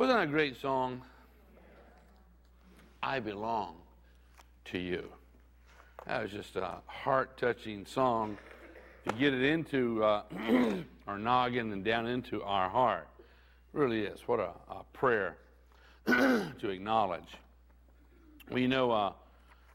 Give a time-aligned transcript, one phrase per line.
[0.00, 1.02] Wasn't that a great song?
[3.02, 3.76] I belong
[4.72, 5.04] to you.
[6.06, 8.38] That was just a heart touching song
[9.06, 10.22] to get it into uh,
[11.06, 13.08] our noggin and down into our heart.
[13.74, 14.20] It really is.
[14.26, 15.36] What a, a prayer
[16.06, 17.36] to acknowledge.
[18.50, 19.12] We know, uh,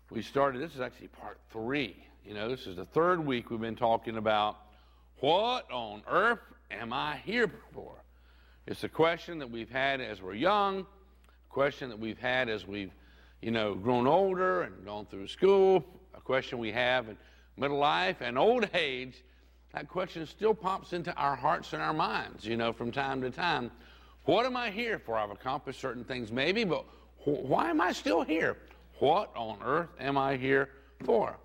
[0.09, 2.03] we started, this is actually part three.
[2.25, 4.57] You know, this is the third week we've been talking about
[5.19, 6.39] what on earth
[6.71, 8.04] am I here for?
[8.67, 12.65] It's a question that we've had as we're young, a question that we've had as
[12.65, 12.91] we've,
[13.41, 17.17] you know, grown older and gone through school, a question we have in
[17.57, 19.23] middle life and old age.
[19.73, 23.29] That question still pops into our hearts and our minds, you know, from time to
[23.29, 23.69] time.
[24.23, 25.15] What am I here for?
[25.15, 26.85] I've accomplished certain things maybe, but
[27.19, 28.57] wh- why am I still here?
[28.97, 30.69] What on earth am I here
[31.03, 31.37] for?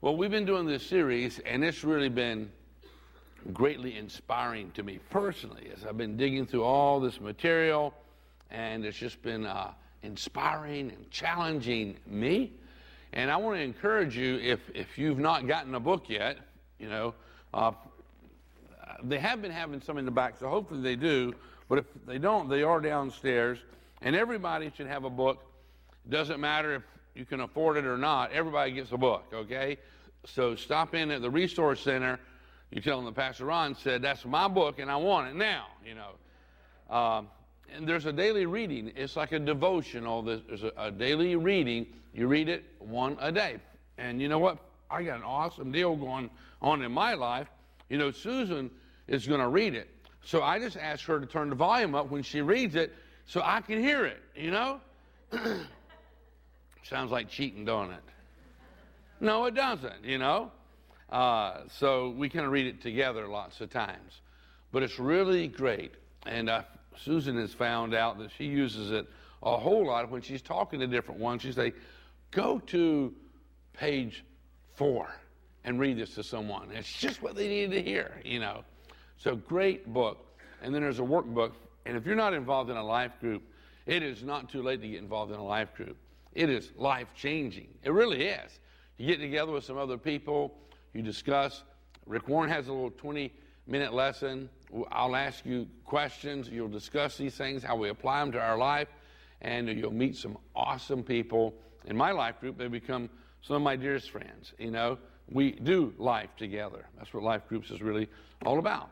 [0.00, 2.50] Well, we've been doing this series, and it's really been
[3.52, 7.94] greatly inspiring to me personally as I've been digging through all this material,
[8.50, 12.52] and it's just been uh, inspiring and challenging me.
[13.12, 16.38] And I want to encourage you, if, if you've not gotten a book yet,
[16.78, 17.14] you know,
[17.52, 17.72] uh,
[19.02, 21.34] they have been having some in the back, so hopefully they do.
[21.68, 23.58] But if they don't, they are downstairs.
[24.00, 25.44] And everybody should have a book.
[26.04, 26.82] It Doesn't matter if
[27.14, 29.76] you can afford it or not, everybody gets a book, okay?
[30.24, 32.18] So stop in at the Resource Center
[32.72, 35.66] you tell them the Pastor Ron said, That's my book and I want it now,
[35.86, 36.94] you know.
[36.94, 37.28] Um,
[37.74, 38.92] and there's a daily reading.
[38.96, 40.22] It's like a devotional.
[40.22, 41.86] There's a, a, daily reading.
[42.14, 43.56] You read it one a day.
[43.98, 44.58] And you know what?
[44.90, 47.48] I got an awesome deal going on in my life.
[47.88, 48.70] You know, Susan
[49.06, 49.88] is going to read it.
[50.24, 52.94] So I just asked her to turn the volume up when she reads it
[53.26, 54.80] so I can hear it, you know?
[56.82, 58.02] Sounds like cheating, don't it?
[59.20, 60.50] No, it doesn't, you know?
[61.12, 64.22] Uh, so we kind of read it together lots of times.
[64.72, 65.92] But it's really great.
[66.24, 66.62] And uh,
[66.96, 69.06] Susan has found out that she uses it
[69.42, 71.42] a whole lot when she's talking to different ones.
[71.42, 71.74] She say,
[72.30, 73.12] go to
[73.74, 74.24] page
[74.74, 75.14] four
[75.64, 76.70] and read this to someone.
[76.72, 78.64] It's just what they needed to hear, you know.
[79.18, 80.24] So great book.
[80.62, 81.52] And then there's a workbook.
[81.84, 83.42] And if you're not involved in a life group,
[83.84, 85.98] it is not too late to get involved in a life group.
[86.32, 87.68] It is life changing.
[87.82, 88.58] It really is.
[88.96, 90.54] You get together with some other people
[90.92, 91.62] you discuss.
[92.06, 93.32] Rick Warren has a little 20
[93.66, 94.48] minute lesson.
[94.90, 96.48] I'll ask you questions.
[96.48, 98.88] You'll discuss these things, how we apply them to our life,
[99.40, 101.54] and you'll meet some awesome people.
[101.86, 103.10] In my life group, they become
[103.42, 104.52] some of my dearest friends.
[104.58, 104.98] You know,
[105.30, 106.86] we do life together.
[106.96, 108.08] That's what life groups is really
[108.44, 108.90] all about.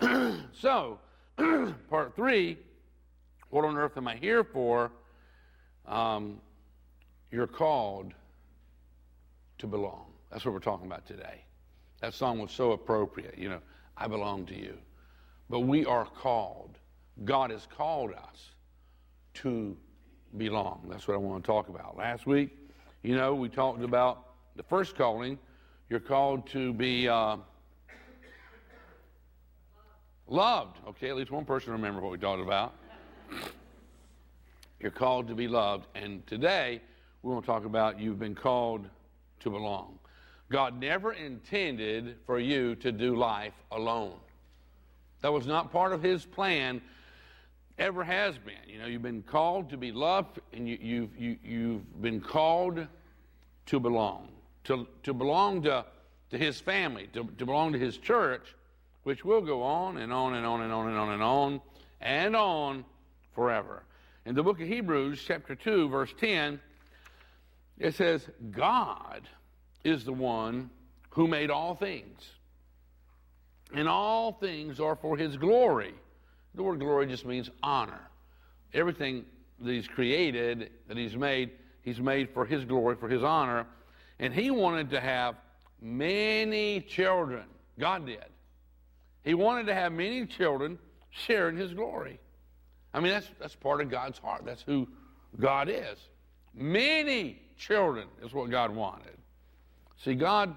[0.52, 0.98] so,
[1.88, 2.58] part three
[3.52, 4.90] what on earth am I here for?
[5.86, 6.40] Um,
[7.30, 8.14] you're called
[9.58, 10.11] to belong.
[10.32, 11.44] That's what we're talking about today.
[12.00, 13.36] That song was so appropriate.
[13.36, 13.60] You know,
[13.98, 14.78] I belong to you.
[15.50, 16.78] But we are called.
[17.24, 18.50] God has called us
[19.34, 19.76] to
[20.38, 20.86] belong.
[20.88, 21.98] That's what I want to talk about.
[21.98, 22.56] Last week,
[23.02, 25.38] you know, we talked about the first calling.
[25.90, 27.36] You're called to be uh,
[30.26, 30.78] loved.
[30.88, 32.74] Okay, at least one person remember what we talked about.
[34.80, 35.86] You're called to be loved.
[35.94, 36.80] And today,
[37.22, 38.88] we want to talk about you've been called
[39.40, 39.98] to belong.
[40.52, 44.18] God never intended for you to do life alone.
[45.22, 46.82] That was not part of His plan,
[47.78, 48.68] ever has been.
[48.68, 52.86] You know, you've been called to be loved, and you, you've, you, you've been called
[53.66, 54.28] to belong,
[54.64, 55.86] to, to belong to,
[56.30, 58.54] to His family, to, to belong to His church,
[59.04, 61.60] which will go on and on and on and on and on and on
[62.02, 62.84] and on
[63.34, 63.84] forever.
[64.26, 66.60] In the book of Hebrews, chapter 2, verse 10,
[67.78, 69.22] it says, God
[69.84, 70.70] is the one
[71.10, 72.22] who made all things.
[73.74, 75.94] And all things are for his glory.
[76.54, 78.00] The word glory just means honor.
[78.74, 79.24] Everything
[79.60, 81.50] that he's created, that he's made,
[81.82, 83.66] he's made for his glory, for his honor.
[84.18, 85.36] And he wanted to have
[85.80, 87.44] many children.
[87.78, 88.24] God did.
[89.24, 90.78] He wanted to have many children
[91.10, 92.18] sharing his glory.
[92.92, 94.44] I mean, that's, that's part of God's heart.
[94.44, 94.86] That's who
[95.40, 95.98] God is.
[96.54, 99.16] Many children is what God wanted.
[99.98, 100.56] See, God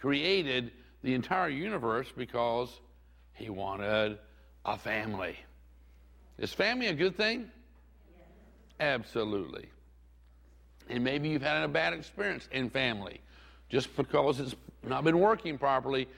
[0.00, 0.72] created
[1.02, 2.80] the entire universe because
[3.34, 4.18] he wanted
[4.64, 5.36] a family.
[6.38, 7.50] Is family a good thing?
[8.80, 9.68] Absolutely.
[10.88, 13.20] And maybe you've had a bad experience in family.
[13.68, 16.08] Just because it's not been working properly,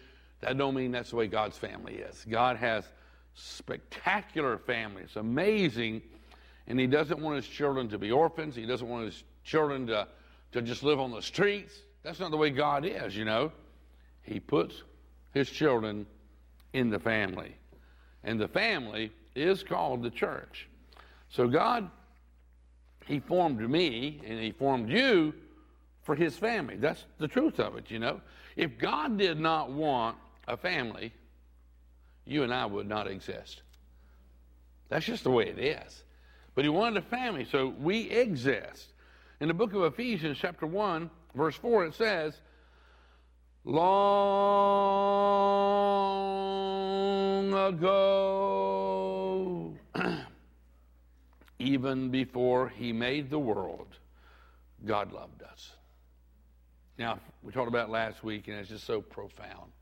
[0.41, 2.25] that don't mean that's the way God's family is.
[2.29, 2.85] God has
[3.35, 6.03] spectacular families, amazing,
[6.67, 8.56] and he doesn't want his children to be orphans.
[8.56, 10.09] He doesn't want his children to,
[10.53, 11.75] to just live on the streets.
[12.05, 13.51] That's not the way God is, you know.
[14.23, 14.83] He puts
[15.35, 16.06] his children
[16.73, 17.56] in the family.
[18.23, 20.69] And the family is called the church.
[21.29, 21.91] So God,
[23.06, 25.35] He formed me and He formed you
[26.05, 26.77] for His family.
[26.77, 28.21] That's the truth of it, you know.
[28.56, 30.17] If God did not want
[30.47, 31.12] a family,
[32.25, 33.62] you and I would not exist.
[34.89, 36.05] That's just the way it is.
[36.55, 38.93] But He wanted a family, so we exist.
[39.41, 42.35] In the book of Ephesians, chapter 1, verse 4, it says,
[43.65, 43.95] Long
[47.55, 48.95] ago,
[51.59, 53.89] even before He made the world,
[54.85, 55.73] God loved us.
[56.99, 59.73] Now, we talked about last week, and it's just so profound.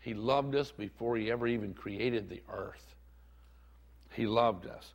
[0.00, 2.94] He loved us before He ever even created the earth.
[4.12, 4.92] He loved us.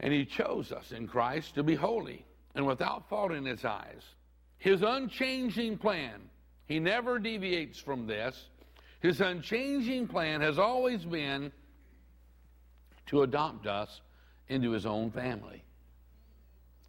[0.00, 2.24] And He chose us in Christ to be holy
[2.54, 4.02] and without fault in His eyes.
[4.58, 6.20] His unchanging plan,
[6.66, 8.48] He never deviates from this.
[9.00, 11.52] His unchanging plan has always been
[13.06, 14.00] to adopt us
[14.48, 15.62] into His own family.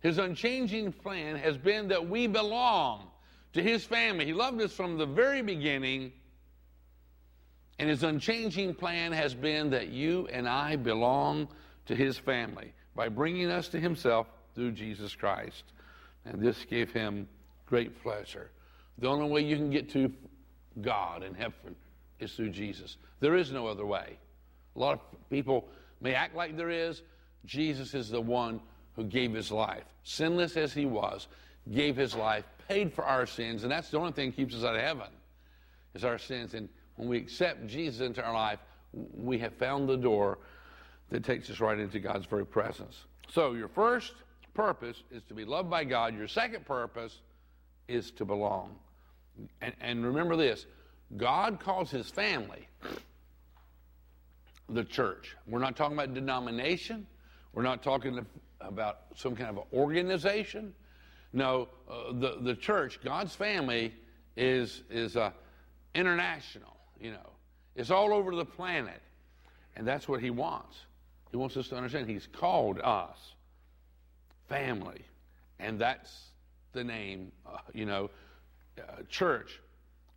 [0.01, 3.07] His unchanging plan has been that we belong
[3.53, 4.25] to His family.
[4.25, 6.13] He loved us from the very beginning.
[7.77, 11.47] And His unchanging plan has been that you and I belong
[11.85, 15.63] to His family by bringing us to Himself through Jesus Christ.
[16.25, 17.27] And this gave Him
[17.69, 18.49] great pleasure.
[18.97, 20.11] The only way you can get to
[20.81, 21.75] God in heaven
[22.19, 22.97] is through Jesus.
[23.19, 24.17] There is no other way.
[24.75, 25.67] A lot of people
[26.01, 27.03] may act like there is.
[27.45, 28.59] Jesus is the one
[28.95, 31.27] who gave his life, sinless as he was,
[31.71, 34.63] gave his life, paid for our sins, and that's the only thing that keeps us
[34.63, 35.07] out of heaven,
[35.93, 36.53] is our sins.
[36.53, 38.59] And when we accept Jesus into our life,
[38.91, 40.39] we have found the door
[41.09, 43.05] that takes us right into God's very presence.
[43.29, 44.13] So your first
[44.53, 46.15] purpose is to be loved by God.
[46.17, 47.21] Your second purpose
[47.89, 48.75] is to belong.
[49.61, 50.65] And, and remember this
[51.17, 52.67] God calls his family
[54.69, 55.35] the church.
[55.47, 57.07] We're not talking about denomination.
[57.53, 58.25] We're not talking
[58.61, 60.73] about some kind of organization.
[61.33, 63.93] No, uh, the, the church, God's family,
[64.37, 65.31] is, is uh,
[65.95, 67.29] international, you know.
[67.75, 69.01] It's all over the planet.
[69.75, 70.77] And that's what he wants.
[71.31, 73.33] He wants us to understand he's called us
[74.47, 75.01] family.
[75.59, 76.28] And that's
[76.73, 78.09] the name, uh, you know,
[78.77, 79.59] uh, church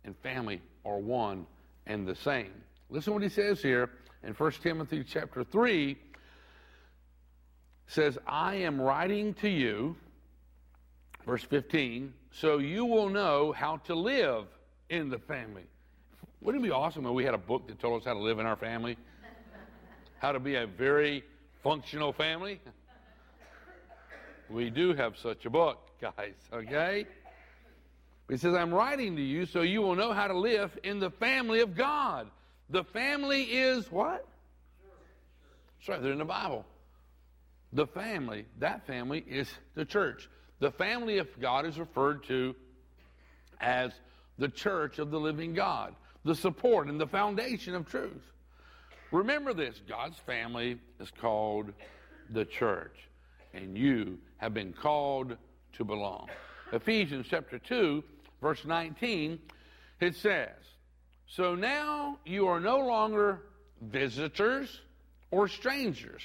[0.05, 1.45] and family are one
[1.85, 2.51] and the same.
[2.89, 3.89] Listen what he says here
[4.23, 5.97] in 1 Timothy chapter 3
[7.87, 9.95] says, I am writing to you,
[11.25, 14.45] verse 15, so you will know how to live
[14.89, 15.63] in the family.
[16.41, 18.39] Wouldn't it be awesome if we had a book that told us how to live
[18.39, 18.97] in our family?
[20.19, 21.23] How to be a very
[21.61, 22.59] functional family?
[24.49, 27.05] We do have such a book, guys, okay?
[28.29, 31.09] He says, I'm writing to you so you will know how to live in the
[31.09, 32.27] family of God.
[32.69, 34.27] The family is what?
[35.79, 36.65] It's right there in the Bible.
[37.71, 40.29] The family, that family is the church.
[40.59, 42.53] The family of God is referred to
[43.61, 43.93] as
[44.37, 45.95] the church of the living God,
[46.25, 48.31] the support and the foundation of truth.
[49.11, 51.71] Remember this God's family is called
[52.29, 53.07] the church,
[53.53, 55.37] and you have been called
[55.73, 56.29] to belong.
[56.71, 58.03] Ephesians chapter 2,
[58.41, 59.39] verse 19,
[59.99, 60.49] it says,
[61.27, 63.43] So now you are no longer
[63.81, 64.81] visitors
[65.31, 66.23] or strangers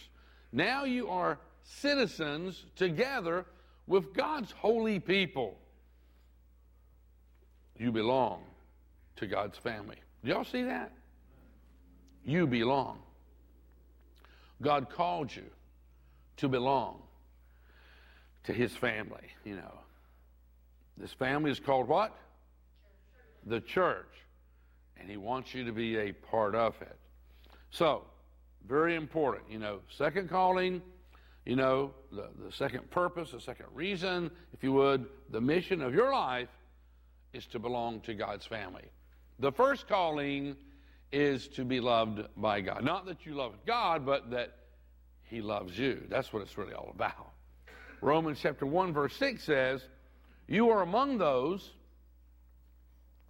[0.53, 3.45] now you are citizens together
[3.87, 5.59] with God's holy people.
[7.78, 8.43] You belong
[9.17, 9.97] to God's family.
[10.25, 10.93] Do y'all see that?
[12.25, 12.99] You belong.
[14.61, 15.45] God called you
[16.38, 17.02] to belong
[18.45, 19.75] to his family, you know.
[20.97, 22.16] This family is called what?
[23.47, 24.07] The church.
[24.97, 26.97] And he wants you to be a part of it.
[27.71, 28.02] So,
[28.66, 29.45] very important.
[29.50, 30.83] You know, second calling,
[31.47, 35.95] you know, the, the second purpose, the second reason, if you would, the mission of
[35.95, 36.49] your life
[37.33, 38.85] is to belong to God's family.
[39.38, 40.57] The first calling
[41.12, 42.85] is to be loved by God.
[42.85, 44.57] Not that you love God, but that
[45.23, 46.02] He loves you.
[46.09, 47.33] That's what it's really all about.
[48.00, 49.83] Romans chapter 1, verse 6 says,
[50.47, 51.71] You are among those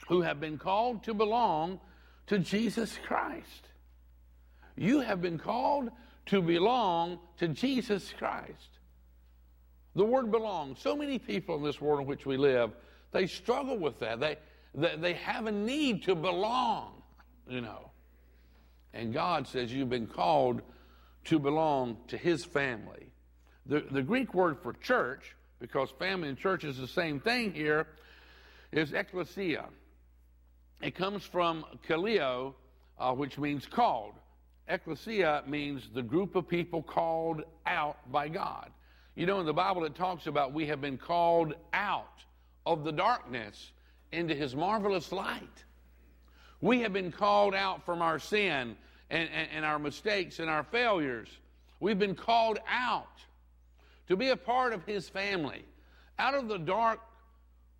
[0.08, 1.80] who have been called to belong
[2.26, 3.68] to Jesus Christ.
[4.76, 5.90] You have been called
[6.26, 8.78] to belong to Jesus Christ.
[9.94, 10.76] The word belong.
[10.76, 12.70] So many people in this world in which we live,
[13.10, 14.20] they struggle with that.
[14.20, 14.36] They,
[14.74, 17.02] they, they have a need to belong,
[17.48, 17.90] you know.
[18.94, 20.62] And God says you've been called
[21.24, 23.07] to belong to His family.
[23.68, 27.86] The, the Greek word for church, because family and church is the same thing here,
[28.72, 29.66] is ecclesia.
[30.80, 32.54] It comes from kaleo,
[32.98, 34.14] uh, which means called.
[34.68, 38.70] ecclesia means the group of people called out by God.
[39.14, 42.22] You know, in the Bible, it talks about we have been called out
[42.64, 43.72] of the darkness
[44.12, 45.64] into his marvelous light.
[46.60, 48.76] We have been called out from our sin
[49.10, 51.28] and, and, and, our mistakes and our failures.
[51.80, 53.06] We've been called out
[54.08, 55.64] to be a part of his family,
[56.18, 57.00] out of the dark,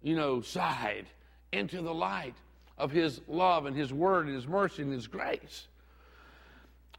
[0.02, 1.06] you know, side
[1.52, 2.34] into the light
[2.76, 5.66] of his love and his word and his mercy and his grace.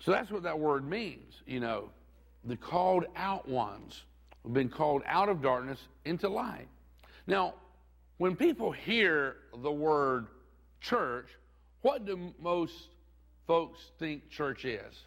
[0.02, 1.90] So that's what that word means, you know.
[2.46, 4.04] The called out ones
[4.44, 6.68] have been called out of darkness into light.
[7.28, 7.54] Now,
[8.18, 10.28] when people hear the word
[10.82, 11.28] church,
[11.82, 12.74] what do most
[13.46, 15.04] folks think church is?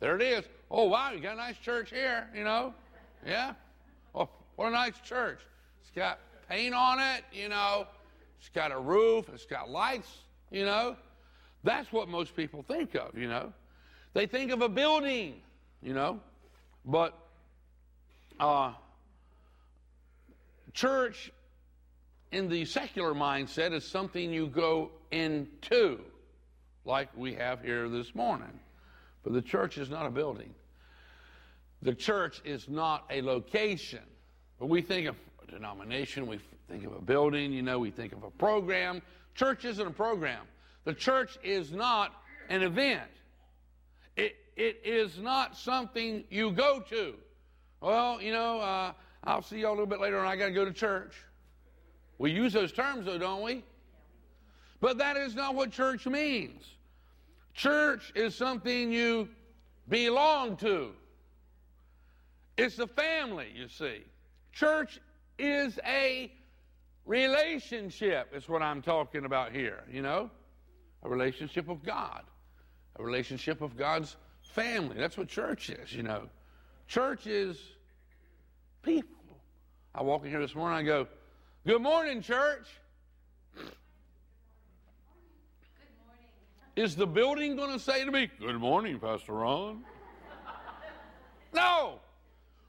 [0.00, 0.44] There it is.
[0.70, 2.74] Oh, wow, you got a nice church here, you know?
[3.26, 3.54] Yeah?
[4.14, 5.40] Oh, what a nice church.
[5.80, 7.86] It's got paint on it, you know?
[8.38, 10.10] It's got a roof, it's got lights,
[10.50, 10.96] you know?
[11.64, 13.52] That's what most people think of, you know?
[14.14, 15.40] They think of a building,
[15.82, 16.20] you know?
[16.84, 17.16] But
[18.40, 18.72] uh,
[20.74, 21.32] church
[22.32, 26.00] in the secular mindset is something you go into,
[26.84, 28.60] like we have here this morning.
[29.22, 30.52] But the church is not a building.
[31.82, 34.02] The church is not a location.
[34.58, 38.12] But we think of a denomination, we think of a building, you know, we think
[38.12, 39.02] of a program.
[39.34, 40.42] Church isn't a program.
[40.84, 42.14] The church is not
[42.48, 43.10] an event.
[44.16, 47.14] It, it is not something you go to.
[47.80, 48.92] Well, you know, uh,
[49.24, 51.14] I'll see you a little bit later and I got to go to church.
[52.18, 53.64] We use those terms, though, don't we?
[54.80, 56.62] But that is not what church means.
[57.54, 59.28] Church is something you
[59.88, 60.92] belong to.
[62.56, 64.02] It's a family, you see.
[64.52, 65.00] Church
[65.38, 66.30] is a
[67.06, 70.30] relationship, is what I'm talking about here, you know?
[71.02, 72.22] A relationship of God,
[72.96, 74.96] a relationship of God's family.
[74.98, 76.28] That's what church is, you know.
[76.86, 77.58] Church is
[78.82, 79.08] people.
[79.94, 81.08] I walk in here this morning, I go,
[81.64, 82.66] Good morning, church.
[83.54, 83.76] Good morning.
[86.76, 89.84] Is the building going to say to me, Good morning, Pastor Ron?
[91.54, 92.00] no.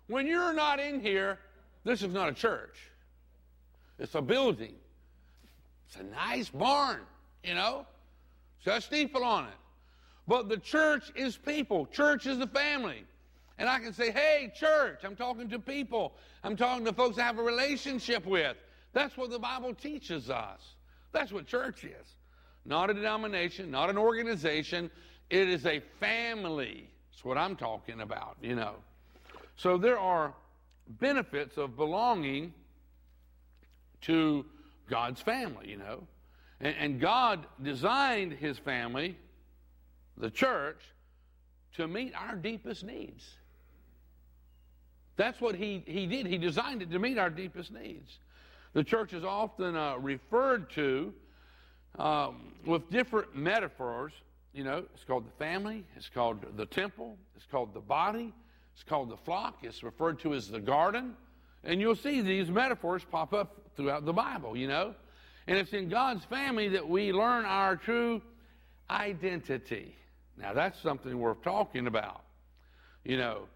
[0.08, 1.40] When you're not in here,
[1.84, 2.78] this is not a church.
[4.00, 4.76] It's a building.
[5.88, 7.02] It's a nice barn,
[7.44, 7.86] you know?
[8.58, 9.54] It's got a steeple on it.
[10.28, 11.86] But the church is people.
[11.88, 13.04] Church is the family.
[13.58, 16.14] And I can say, hey, church, I'm talking to people.
[16.44, 18.58] I'm talking to folks I have a relationship with.
[18.94, 20.62] That's what the Bible teaches us.
[21.12, 22.16] That's what church is.
[22.66, 24.90] Not a denomination, not an organization.
[25.30, 26.90] It is a family.
[27.12, 28.76] That's what I'm talking about, you know.
[29.56, 30.34] So there are
[30.88, 32.54] benefits of belonging
[34.02, 34.46] to
[34.90, 36.08] God's family, you know.
[36.60, 39.18] And, and God designed his family,
[40.18, 40.80] the church,
[41.76, 43.24] to meet our deepest needs.
[45.16, 46.26] That's what he, he did.
[46.26, 48.20] He designed it to meet our deepest needs.
[48.74, 51.14] The church is often uh, referred to
[52.00, 54.12] um, with different metaphors.
[54.54, 58.34] You know, it's called the family, it's called the temple, it's called the body,
[58.74, 61.16] it's called the flock, it's referred to as the garden.
[61.64, 64.96] And you'll see these metaphors pop up throughout the Bible, you know.
[65.48, 68.22] And it's in God's family that we learn our true
[68.90, 69.96] identity.
[70.38, 72.22] Now, that's something worth talking about,
[73.04, 73.48] you know.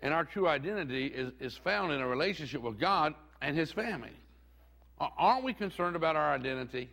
[0.00, 4.12] And our true identity is, is found in a relationship with God and His family.
[4.98, 6.88] Aren't we concerned about our identity?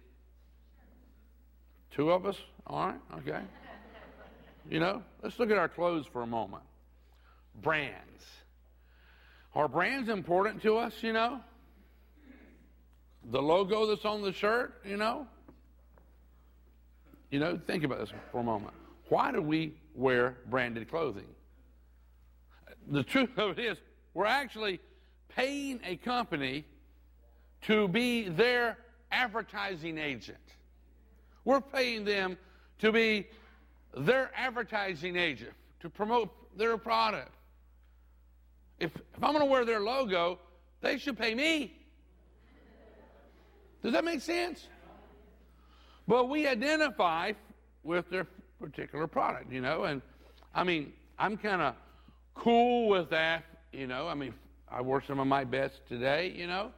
[1.91, 2.38] Two of us?
[2.68, 3.41] All right, okay.
[4.70, 6.63] You know, let's look at our clothes for a moment.
[7.55, 8.25] Brands.
[9.53, 11.41] Are brands important to us, you know?
[13.31, 15.27] The logo that's on the shirt, you know?
[17.29, 18.74] You know, think about this for a moment.
[19.10, 21.27] Why do we wear branded clothing?
[22.88, 23.77] The truth of it is,
[24.13, 24.79] we're actually
[25.29, 26.65] paying a company
[27.63, 28.77] to be their
[29.12, 30.38] advertising agent.
[31.46, 32.38] We're paying them
[32.79, 33.27] to be
[33.96, 37.31] their advertising agent, to promote their product.
[38.82, 40.40] If, if I'm going to wear their logo,
[40.82, 41.74] they should pay me.
[43.84, 44.68] Does that make sense?
[46.08, 47.34] But we identify
[47.84, 48.26] with their
[48.60, 50.02] particular product, you know, and
[50.54, 51.76] I mean, I'm kind of
[52.34, 54.08] cool with that, you know.
[54.08, 54.34] I mean,
[54.70, 56.72] I wore some of my best today, you know.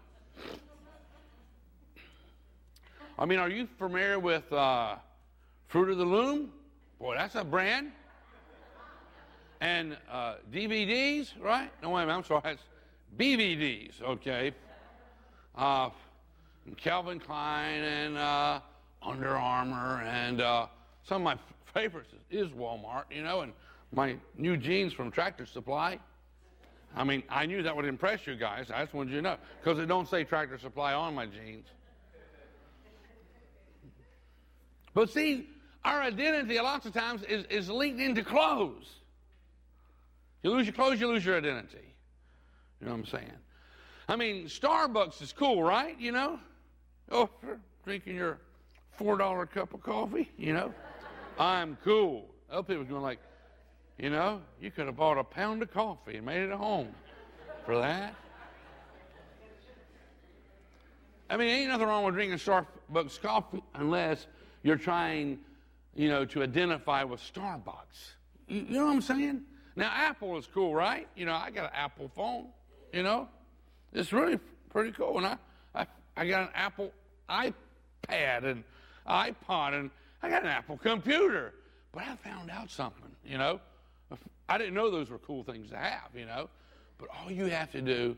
[3.18, 4.96] I mean, are you familiar with uh,
[5.68, 6.52] Fruit of the Loom?
[7.00, 7.92] Boy, that's a brand.
[9.64, 11.72] And uh, DVDs, right?
[11.82, 12.42] No, wait minute, I'm sorry.
[12.44, 12.64] It's
[13.18, 14.52] BVDs, okay.
[15.56, 15.90] Uh,
[16.76, 18.60] Calvin Klein and uh,
[19.02, 20.68] Under Armour and uh,
[21.08, 21.38] some of my
[21.74, 23.54] favorites is Walmart, you know, and
[23.94, 25.98] my new jeans from Tractor Supply.
[26.94, 28.70] I mean, I knew that would impress you guys.
[28.70, 31.68] I just wanted you to know because it don't say Tractor Supply on my jeans.
[34.94, 35.48] But see,
[35.86, 39.00] our identity a lot of times is, is linked into clothes.
[40.44, 41.96] You lose your clothes, you lose your identity.
[42.80, 43.32] You know what I'm saying?
[44.10, 45.98] I mean, Starbucks is cool, right?
[46.00, 46.40] You know?
[47.10, 47.30] Oh,
[47.86, 48.40] drinking your
[49.00, 50.74] $4 cup of coffee, you know?
[51.40, 52.30] I'm cool.
[52.52, 53.20] Other people going like,
[53.98, 56.94] you know, you could have bought a pound of coffee and made it at home
[57.66, 58.14] for that.
[61.30, 64.28] I mean, ain't nothing wrong with drinking Starbucks coffee unless
[64.62, 65.40] you're trying,
[65.96, 68.16] you know, to identify with Starbucks.
[68.48, 69.44] You, you know what I'm saying?
[69.76, 71.08] Now, Apple is cool, right?
[71.16, 72.48] You know, I got an Apple phone,
[72.92, 73.28] you know?
[73.92, 74.40] It's really
[74.70, 75.18] pretty cool.
[75.18, 75.38] And I,
[75.74, 76.92] I, I got an Apple
[77.30, 78.64] iPad and
[79.08, 79.90] iPod and
[80.22, 81.54] I got an Apple computer.
[81.92, 83.60] But I found out something, you know?
[84.50, 86.50] I didn't know those were cool things to have, you know?
[86.98, 88.16] But all you have to do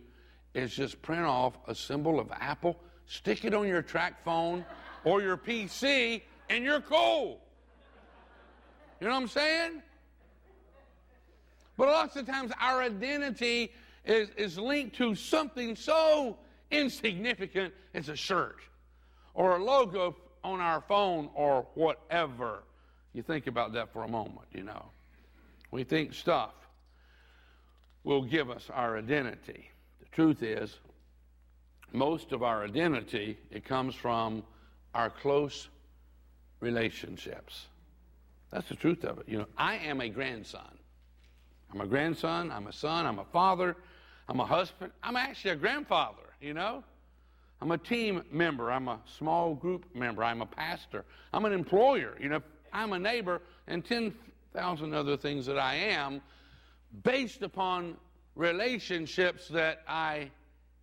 [0.53, 4.65] is just print off a symbol of Apple, stick it on your TracFone
[5.03, 7.39] or your PC, and you're cool.
[8.99, 9.81] You know what I'm saying?
[11.77, 13.71] But lots of times our identity
[14.05, 16.37] is, is linked to something so
[16.71, 18.57] insignificant as a shirt
[19.33, 22.63] or a logo on our phone or whatever.
[23.13, 24.85] You think about that for a moment, you know.
[25.71, 26.53] We think stuff
[28.03, 29.71] will give us our identity.
[29.99, 30.77] The truth is,
[31.91, 34.43] most of our identity, it comes from
[34.93, 35.69] our close
[36.59, 37.67] relationships.
[38.51, 39.27] That's the truth of it.
[39.27, 40.77] You know, I am a grandson.
[41.71, 43.75] I'm a grandson, I'm a son, I'm a father,
[44.27, 46.83] I'm a husband, I'm actually a grandfather, you know?
[47.61, 52.15] I'm a team member, I'm a small group member, I'm a pastor, I'm an employer,
[52.19, 52.41] you know,
[52.73, 56.21] I'm a neighbor, and 10,000 other things that I am
[57.03, 57.97] based upon
[58.35, 60.31] relationships that I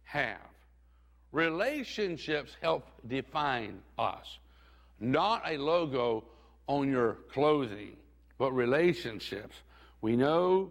[0.04, 0.40] have.
[1.32, 4.38] Relationships help define us,
[5.00, 6.24] not a logo
[6.66, 7.96] on your clothing,
[8.38, 9.56] but relationships.
[10.02, 10.70] We know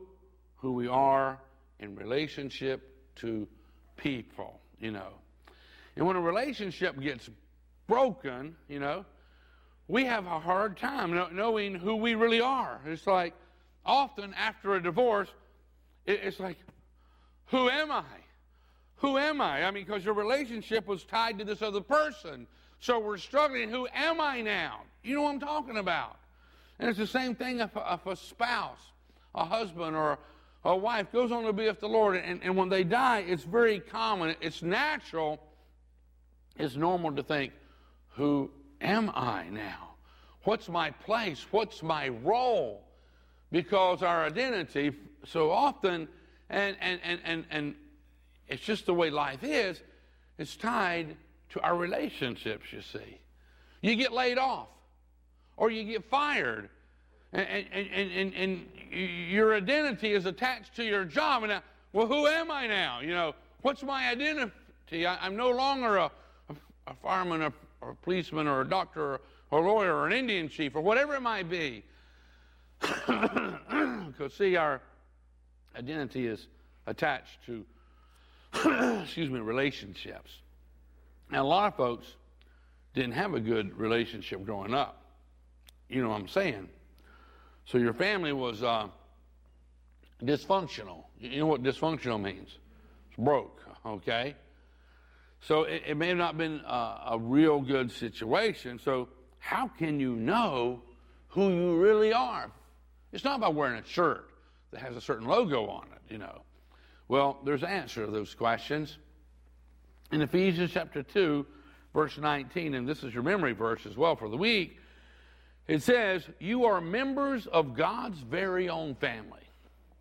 [0.58, 1.40] who we are
[1.80, 3.48] in relationship to
[3.98, 5.14] people, you know.
[5.96, 7.30] And when a relationship gets
[7.88, 9.06] broken, you know,
[9.88, 12.80] we have a hard time knowing who we really are.
[12.86, 13.34] It's like
[13.86, 15.30] often after a divorce,
[16.06, 16.58] it's like,
[17.48, 18.04] who am I?
[18.98, 19.64] Who am I?
[19.64, 22.48] I mean, because your relationship was tied to this other person.
[22.80, 23.70] So we're struggling.
[23.70, 24.82] Who am I now?
[25.04, 26.18] You know what I'm talking about.
[26.80, 28.92] And it's the same thing if, if a spouse,
[29.34, 30.20] a husband, or
[30.64, 33.44] a wife goes on to be with the Lord, and, and when they die, it's
[33.44, 35.40] very common, it's natural,
[36.58, 37.54] it's normal to think,
[38.16, 39.96] who am I now?
[40.44, 41.46] What's my place?
[41.52, 42.84] What's my role?
[43.52, 44.92] Because our identity
[45.26, 46.08] so often,
[46.50, 47.76] and, and, and, and, and
[48.48, 49.82] it's just the way life is,
[50.38, 51.16] it's tied
[51.50, 53.20] to our relationships, you see.
[53.82, 54.70] You get laid off,
[55.58, 56.70] or you get fired,
[57.34, 61.44] and, and, and, and, your identity is attached to your job.
[61.44, 61.62] And now,
[61.94, 63.00] well, who am I now?
[63.00, 65.06] You know, what's my identity?
[65.06, 66.12] I, am no longer a,
[66.50, 66.56] a,
[66.88, 67.54] a fireman or,
[67.90, 71.16] a policeman or a doctor or, or a lawyer or an Indian chief or whatever
[71.16, 71.84] it might be.
[74.12, 74.82] Because, see, our
[75.78, 76.48] identity is
[76.86, 77.66] attached to,
[79.02, 80.32] excuse me, relationships.
[81.32, 82.08] Now, a lot of folks
[82.94, 85.02] didn't have a good relationship growing up.
[85.88, 86.68] You know what I'm saying?
[87.72, 88.88] So your family was uh,
[90.22, 91.06] dysfunctional.
[91.22, 92.58] You know what dysfunctional means?
[93.08, 94.36] It's broke, okay?
[95.40, 98.78] So it, it may have not been a, a real good situation.
[98.78, 99.08] So
[99.40, 100.82] how can you know
[101.30, 102.52] who you really are?
[103.14, 104.32] It's not about wearing a shirt
[104.72, 106.42] that has a certain logo on it, you know.
[107.08, 108.98] Well, there's an answer to those questions.
[110.12, 111.46] In Ephesians chapter 2,
[111.94, 114.78] verse 19, and this is your memory verse as well for the week,
[115.72, 119.40] it says, You are members of God's very own family.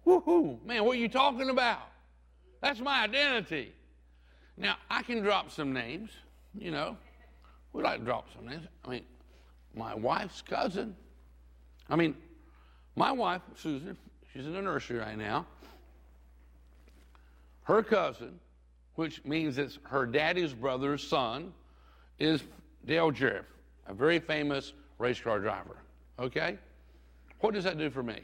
[0.05, 0.61] Woohoo!
[0.65, 1.83] Man, what are you talking about?
[2.61, 3.73] That's my identity.
[4.57, 6.11] Now, I can drop some names,
[6.59, 6.97] you know.
[7.73, 8.67] We'd like to drop some names.
[8.85, 9.05] I mean,
[9.73, 10.97] my wife's cousin.
[11.89, 12.17] I mean,
[12.97, 13.97] my wife, Susan,
[14.33, 15.47] she's in the nursery right now.
[17.63, 18.41] Her cousin,
[18.97, 21.53] which means it's her daddy's brother's son,
[22.19, 22.43] is
[22.85, 23.45] Dale Jarrett,
[23.87, 25.77] a very famous race car driver.
[26.19, 26.59] Okay?
[27.41, 28.21] What does that do for me?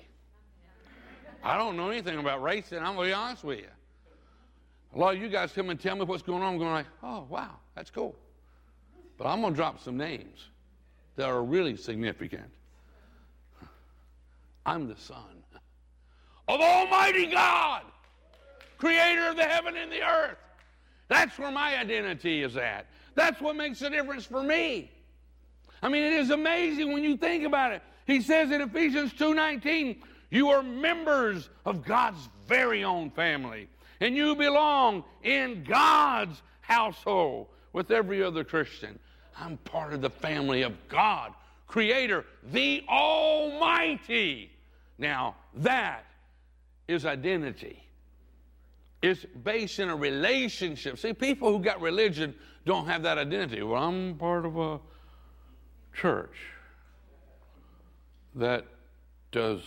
[1.42, 2.78] I don't know anything about racing.
[2.78, 3.68] I'm going to be honest with you.
[4.94, 6.54] A lot of you guys come and tell me what's going on.
[6.54, 8.14] I'm going like, oh, wow, that's cool.
[9.18, 10.48] But I'm going to drop some names
[11.16, 12.50] that are really significant.
[14.64, 15.42] I'm the son
[16.48, 17.82] of Almighty God,
[18.78, 20.36] creator of the heaven and the earth.
[21.08, 22.86] That's where my identity is at.
[23.14, 24.90] That's what makes a difference for me.
[25.86, 27.80] I mean, it is amazing when you think about it.
[28.08, 33.68] He says in Ephesians 2:19, you are members of God's very own family,
[34.00, 38.98] and you belong in God's household with every other Christian.
[39.38, 41.32] I'm part of the family of God,
[41.68, 44.50] Creator, the Almighty.
[44.98, 46.04] Now, that
[46.88, 47.80] is identity.
[49.02, 50.98] It's based in a relationship.
[50.98, 53.62] See, people who got religion don't have that identity.
[53.62, 54.80] Well, I'm part of a
[55.96, 56.36] church
[58.34, 58.64] that
[59.32, 59.62] does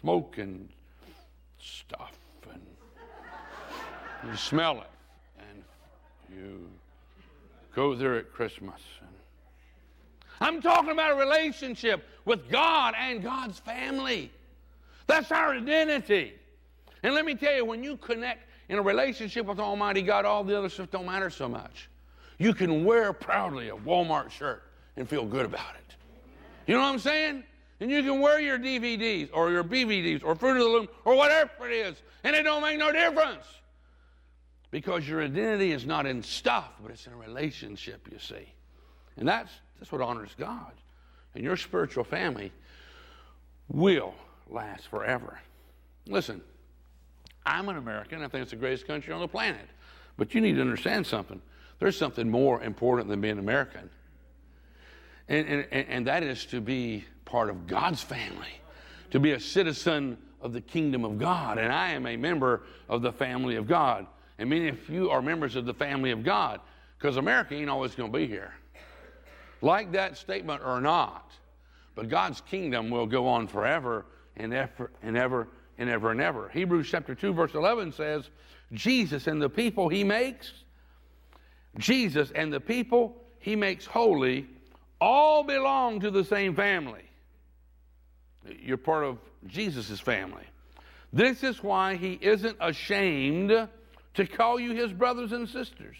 [0.00, 0.68] smoke and
[1.60, 2.12] stuff,
[2.52, 2.60] and
[4.30, 4.90] you smell it,
[5.38, 5.64] and
[6.36, 6.68] you
[7.74, 8.80] go there at Christmas.
[10.40, 14.30] I'm talking about a relationship with God and God's family.
[15.08, 16.34] That's our identity.
[17.02, 20.44] And let me tell you, when you connect in a relationship with Almighty God, all
[20.44, 21.88] the other stuff don't matter so much.
[22.38, 24.67] You can wear proudly a Walmart shirt
[24.98, 25.94] and feel good about it.
[26.66, 27.44] You know what I'm saying?
[27.80, 31.14] And you can wear your DVDs or your BVDs or Fruit of the Loom or
[31.14, 33.46] whatever it is, and it don't make no difference.
[34.70, 38.52] Because your identity is not in stuff, but it's in a relationship, you see.
[39.16, 40.72] And that's, that's what honors God.
[41.34, 42.52] And your spiritual family
[43.68, 44.14] will
[44.50, 45.38] last forever.
[46.06, 46.42] Listen,
[47.46, 48.22] I'm an American.
[48.22, 49.68] I think it's the greatest country on the planet.
[50.16, 51.40] But you need to understand something.
[51.78, 53.88] There's something more important than being American.
[55.28, 58.60] And, and, and that is to be part of God's family,
[59.10, 61.58] to be a citizen of the kingdom of God.
[61.58, 64.06] And I am a member of the family of God.
[64.38, 66.60] And many of you are members of the family of God
[66.98, 68.54] because America ain't always going to be here.
[69.60, 71.32] Like that statement or not,
[71.94, 76.48] but God's kingdom will go on forever and ever and ever and ever and ever.
[76.48, 78.30] Hebrews chapter 2, verse 11 says,
[78.72, 80.52] Jesus and the people he makes,
[81.78, 84.46] Jesus and the people he makes holy,
[85.00, 87.02] all belong to the same family.
[88.62, 90.44] You're part of Jesus' family.
[91.12, 93.68] This is why he isn't ashamed
[94.14, 95.96] to call you his brothers and sisters.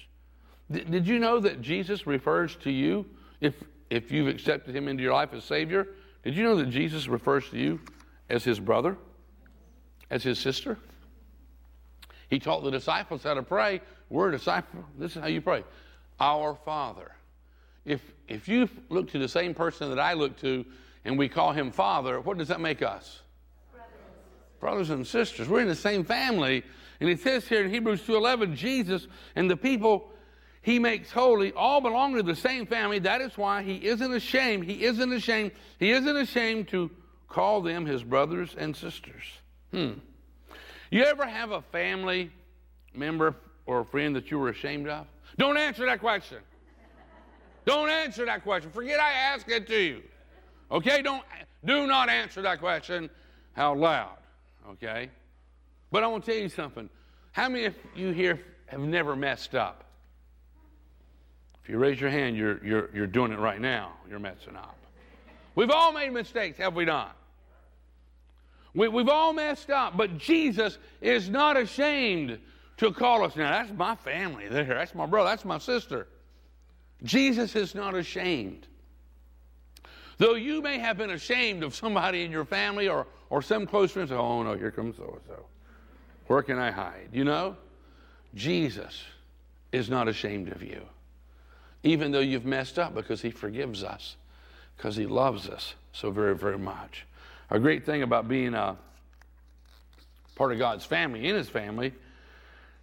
[0.71, 3.07] D- did you know that Jesus refers to you,
[3.41, 3.55] if,
[3.91, 5.89] if you've accepted him into your life as Savior,
[6.25, 7.81] did you know that Jesus refers to you
[8.29, 8.97] as his brother?
[10.11, 10.79] as his sister.
[12.29, 13.81] He taught the disciples how to pray.
[14.11, 14.85] We're a disciple.
[14.99, 15.65] This is how you pray
[16.21, 17.13] Our Father.
[17.85, 20.65] If, if you look to the same person that I look to
[21.05, 23.23] and we call him Father, what does that make us?
[23.73, 23.91] Brothers,
[24.61, 25.49] Brothers and sisters.
[25.49, 26.63] We're in the same family.
[27.01, 30.11] And it says here in Hebrews 2.11, Jesus and the people
[30.63, 32.99] he makes holy all belong to the same family.
[32.99, 34.65] That is why he isn't ashamed.
[34.65, 35.53] He isn't ashamed.
[35.79, 36.91] He isn't ashamed to
[37.29, 39.23] call them his brothers and sisters.
[39.71, 39.93] Hmm.
[40.91, 42.31] You ever have a family
[42.95, 43.37] member
[43.67, 45.07] or a friend that you were ashamed of?
[45.39, 46.39] Don't answer that question.
[47.69, 48.71] Don't answer that question.
[48.71, 50.03] Forget I asked it to you.
[50.71, 51.03] Okay?
[51.03, 51.23] Don't
[51.67, 53.11] do not answer that question
[53.59, 54.17] out loud.
[54.71, 55.11] Okay?
[55.93, 56.89] But I want to tell you something.
[57.33, 59.85] How many of you here have never messed up?
[61.63, 63.93] If you raise your hand, you're, you're, you're doing it right now.
[64.09, 64.79] You're messing up.
[65.55, 67.19] We've all made mistakes, have we not?
[68.73, 72.39] We, we've all messed up, but Jesus is not ashamed
[72.79, 73.37] to call us.
[73.37, 74.65] Now, that's my family there.
[74.65, 75.29] That's my brother.
[75.29, 76.07] That's my sister.
[77.03, 78.67] Jesus is not ashamed.
[80.19, 83.93] Though you may have been ashamed of somebody in your family or, or some close
[83.93, 85.45] friends, oh no, here comes so and so.
[86.27, 87.09] Where can I hide?
[87.13, 87.57] You know,
[88.35, 89.05] Jesus
[89.71, 90.83] is not ashamed of you,
[91.85, 94.17] even though you've messed up because he forgives us,
[94.77, 97.07] because he loves us so very, very much.
[97.51, 98.77] A great thing about being a
[100.39, 101.93] part of God's family, in His family,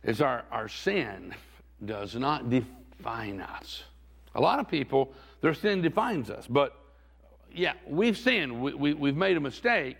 [0.04, 1.34] is our, our sin
[1.84, 3.84] does not define us.
[4.35, 6.45] A lot of people, their sin defines us.
[6.47, 6.73] But
[7.53, 9.97] yeah, we've sinned, we, we, we've made a mistake,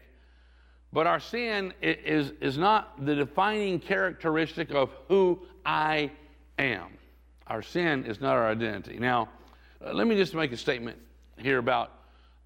[0.92, 6.12] but our sin is, is not the defining characteristic of who I
[6.60, 6.98] am.
[7.48, 8.98] Our sin is not our identity.
[9.00, 9.30] Now,
[9.86, 10.98] uh, let me just make a statement
[11.38, 11.92] here about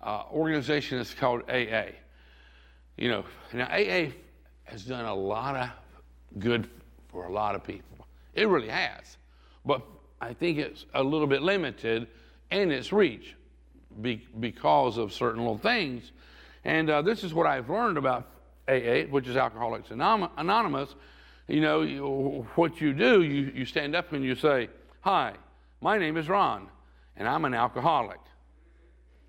[0.01, 1.91] uh, organization that's called AA.
[2.97, 4.11] You know, now AA
[4.63, 5.69] has done a lot of
[6.39, 6.69] good
[7.07, 8.07] for a lot of people.
[8.33, 9.17] It really has.
[9.65, 9.81] But
[10.21, 12.07] I think it's a little bit limited
[12.51, 13.35] in its reach
[14.01, 16.11] be, because of certain little things.
[16.65, 18.27] And uh, this is what I've learned about
[18.67, 20.95] AA, which is Alcoholics Anonymous.
[21.47, 24.69] You know, you, what you do, you, you stand up and you say,
[25.01, 25.33] Hi,
[25.81, 26.67] my name is Ron,
[27.15, 28.19] and I'm an alcoholic.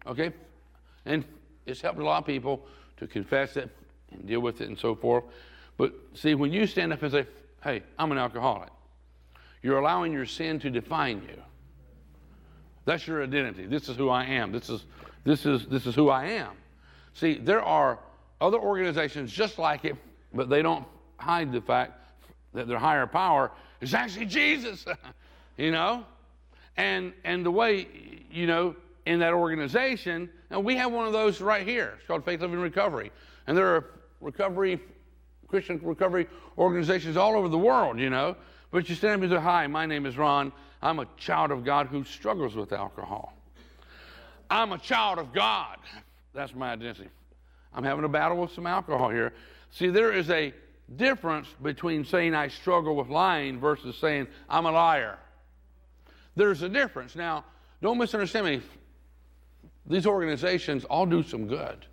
[0.06, 0.32] Okay?
[1.06, 1.24] And
[1.66, 3.70] it's helped a lot of people to confess it
[4.10, 5.24] and deal with it and so forth.
[5.76, 7.26] But see, when you stand up and say,
[7.62, 8.70] hey, I'm an alcoholic,
[9.62, 11.42] you're allowing your sin to define you.
[12.84, 13.66] That's your identity.
[13.66, 14.52] This is who I am.
[14.52, 14.84] This is,
[15.24, 16.52] this is, this is who I am.
[17.14, 17.98] See, there are
[18.40, 19.96] other organizations just like it,
[20.32, 20.86] but they don't
[21.18, 21.92] hide the fact
[22.54, 24.84] that their higher power is actually Jesus.
[25.56, 26.04] you know?
[26.76, 27.88] And and the way,
[28.30, 31.94] you know, in that organization, and we have one of those right here.
[31.98, 33.10] It's called Faith Living Recovery.
[33.46, 34.80] And there are recovery,
[35.48, 38.36] Christian recovery organizations all over the world, you know.
[38.70, 40.52] But you stand up and say, Hi, my name is Ron.
[40.82, 43.34] I'm a child of God who struggles with alcohol.
[44.48, 45.76] I'm a child of God.
[46.32, 47.08] That's my identity.
[47.74, 49.32] I'm having a battle with some alcohol here.
[49.70, 50.52] See, there is a
[50.96, 55.18] difference between saying I struggle with lying versus saying I'm a liar.
[56.34, 57.14] There's a difference.
[57.14, 57.44] Now,
[57.82, 58.62] don't misunderstand me.
[59.86, 61.86] These organizations all do some good.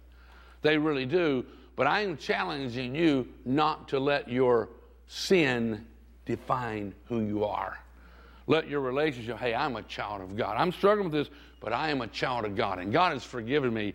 [0.62, 1.46] They really do.
[1.76, 4.70] But I am challenging you not to let your
[5.06, 5.86] sin
[6.28, 7.80] define who you are.
[8.46, 10.56] Let your relationship, hey, I'm a child of God.
[10.58, 12.78] I'm struggling with this, but I am a child of God.
[12.80, 13.94] And God has forgiven me.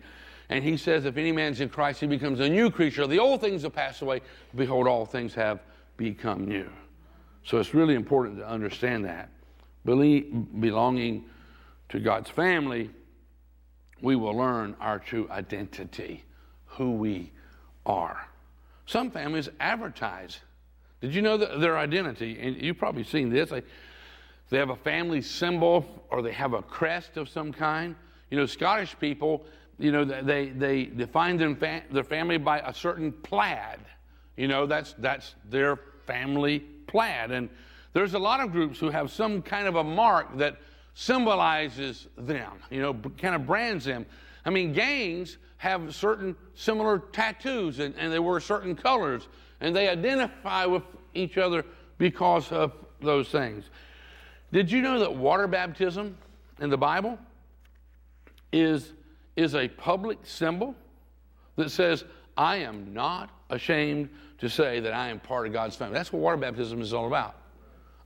[0.49, 3.07] And he says, if any man's in Christ, he becomes a new creature.
[3.07, 4.21] The old things have passed away.
[4.55, 5.61] Behold, all things have
[5.95, 6.69] become new.
[7.45, 9.29] So it's really important to understand that.
[9.85, 11.25] Belonging
[11.89, 12.89] to God's family,
[14.01, 16.23] we will learn our true identity,
[16.65, 17.31] who we
[17.85, 18.27] are.
[18.85, 20.39] Some families advertise.
[21.03, 22.39] Did you know their identity?
[22.39, 23.49] And you've probably seen this.
[23.49, 27.93] They, have a family symbol or they have a crest of some kind.
[28.31, 29.43] You know, Scottish people,
[29.77, 33.79] you know, they, they define fa- their family by a certain plaid.
[34.37, 37.31] You know, that's, that's their family plaid.
[37.31, 37.49] And
[37.91, 40.55] there's a lot of groups who have some kind of a mark that
[40.93, 44.05] symbolizes them, you know, kind of brands them.
[44.45, 49.29] I mean, gangs have certain similar tattoos and, and they wear certain colors
[49.61, 51.63] and they identify with each other
[51.97, 53.69] because of those things.
[54.51, 56.17] Did you know that water baptism
[56.59, 57.17] in the Bible
[58.51, 58.91] is,
[59.37, 60.75] is a public symbol
[61.55, 62.03] that says,
[62.35, 65.93] I am not ashamed to say that I am part of God's family?
[65.93, 67.37] That's what water baptism is all about.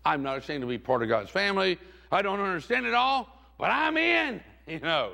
[0.06, 1.80] I'm not ashamed to be part of God's family.
[2.12, 5.14] I don't understand it all, but I'm in, you know.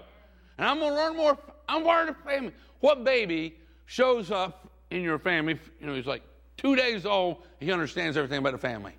[0.57, 1.37] And I'm going to learn more.
[1.67, 2.53] I'm part of the family.
[2.79, 6.23] What baby shows up in your family, you know, he's like
[6.57, 8.93] two days old, he understands everything about the family?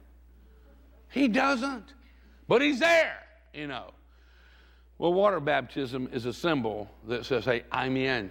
[1.11, 1.93] He doesn't,
[2.49, 3.17] but he's there,
[3.53, 3.93] you know.
[4.99, 8.31] Well, water baptism is a symbol that says, hey, I'm in.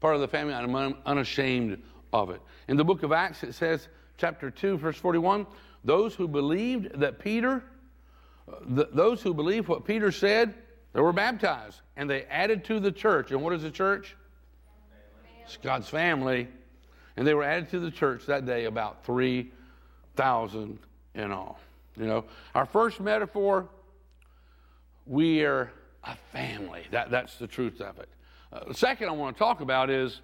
[0.00, 2.40] Part of the family, I'm unashamed of it.
[2.68, 5.46] In the book of Acts, it says, chapter 2, verse 41,
[5.84, 7.64] those who believed that Peter,
[8.48, 10.54] uh, those who believed what Peter said,
[10.92, 13.30] they were baptized and they added to the church.
[13.30, 14.16] And what is the church?
[15.44, 16.48] It's God's family.
[17.16, 20.78] And they were added to the church that day about 3,000
[21.14, 21.58] in all.
[21.96, 22.24] You know,
[22.54, 23.68] our first metaphor,
[25.06, 25.72] we are
[26.04, 26.84] a family.
[26.90, 28.08] That, that's the truth of it.
[28.52, 30.20] Uh, the second I want to talk about is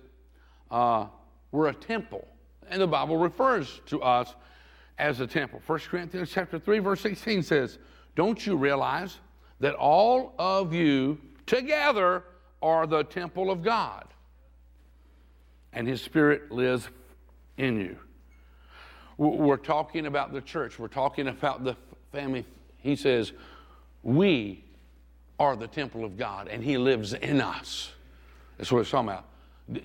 [0.70, 1.06] uh,
[1.50, 2.26] we're a temple.
[2.68, 4.34] And the Bible refers to us
[4.98, 5.60] as a temple.
[5.66, 7.78] 1 Corinthians chapter 3, verse 16 says,
[8.14, 9.18] Don't you realize
[9.60, 12.24] that all of you together
[12.62, 14.06] are the temple of God?
[15.72, 16.88] And his spirit lives
[17.56, 17.98] in you.
[19.16, 20.78] We're talking about the church.
[20.78, 21.76] We're talking about the
[22.12, 22.44] family.
[22.78, 23.32] He says,
[24.02, 24.64] We
[25.38, 27.92] are the temple of God, and He lives in us.
[28.58, 29.26] That's what it's talking about.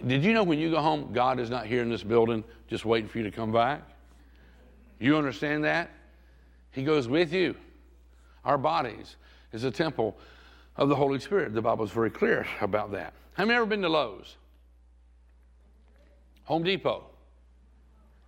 [0.08, 2.86] Did you know when you go home, God is not here in this building just
[2.86, 3.82] waiting for you to come back?
[5.00, 5.90] You understand that?
[6.72, 7.56] He goes with you.
[8.44, 9.16] Our bodies
[9.52, 10.18] is a temple
[10.76, 11.54] of the Holy Spirit.
[11.54, 13.14] The Bible is very clear about that.
[13.34, 14.38] Have you ever been to Lowe's?
[16.44, 17.06] Home Depot.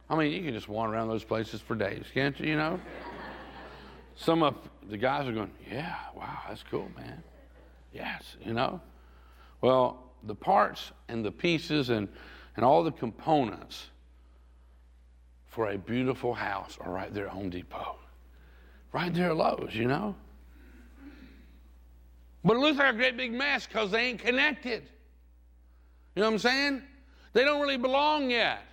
[0.10, 2.50] I mean, you can just wander around those places for days, can't you?
[2.50, 2.80] You know?
[4.16, 4.56] Some of
[4.90, 7.24] the guys are going, Yeah, wow, that's cool, man.
[7.94, 8.82] Yes, you know?
[9.62, 12.08] Well, the parts and the pieces and,
[12.56, 13.88] and all the components
[15.48, 17.96] for a beautiful house are right there at Home Depot.
[18.92, 20.16] Right there at Lowe's, you know?
[22.44, 24.84] But Luther like a great big mess because they ain't connected.
[26.16, 26.82] You know what I'm saying?
[27.34, 28.64] They don't really belong yet.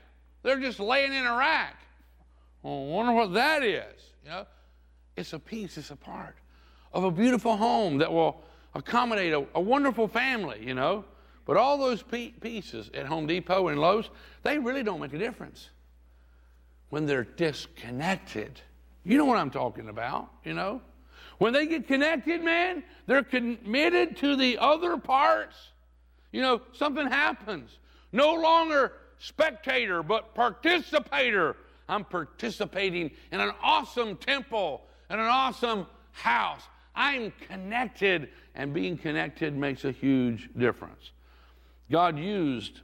[0.43, 1.77] They're just laying in a rack.
[2.63, 4.03] Well, I wonder what that is.
[4.25, 4.47] You know?
[5.17, 6.37] It's a piece, it's a part
[6.93, 8.43] of a beautiful home that will
[8.75, 11.05] accommodate a, a wonderful family, you know.
[11.45, 14.11] But all those pieces at Home Depot and Lowe's,
[14.43, 15.71] they really don't make a difference
[16.91, 18.61] when they're disconnected.
[19.05, 20.83] You know what I'm talking about, you know?
[21.39, 25.57] When they get connected, man, they're committed to the other parts.
[26.33, 27.79] You know, something happens.
[28.13, 31.57] No longer spectator, but participator.
[31.89, 36.63] I'm participating in an awesome temple and an awesome house.
[36.95, 41.13] I'm connected, and being connected makes a huge difference.
[41.91, 42.81] God used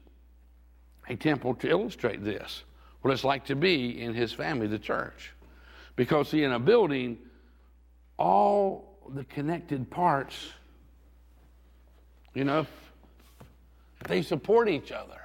[1.09, 2.63] a temple to illustrate this,
[3.03, 5.33] what it's like to be in his family, the church.
[5.97, 7.19] Because, see, in a building,
[8.19, 10.51] all the connected parts,
[12.35, 12.67] you know,
[14.09, 15.21] they support each other.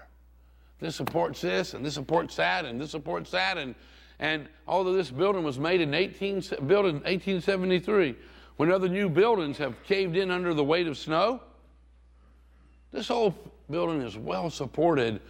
[0.79, 3.75] This supports this, and this supports that, and this supports that, and
[4.19, 8.15] and although this building was made in 18, built in 1873,
[8.57, 11.41] when other new buildings have caved in under the weight of snow,
[12.91, 13.33] this whole
[13.69, 15.21] building is well supported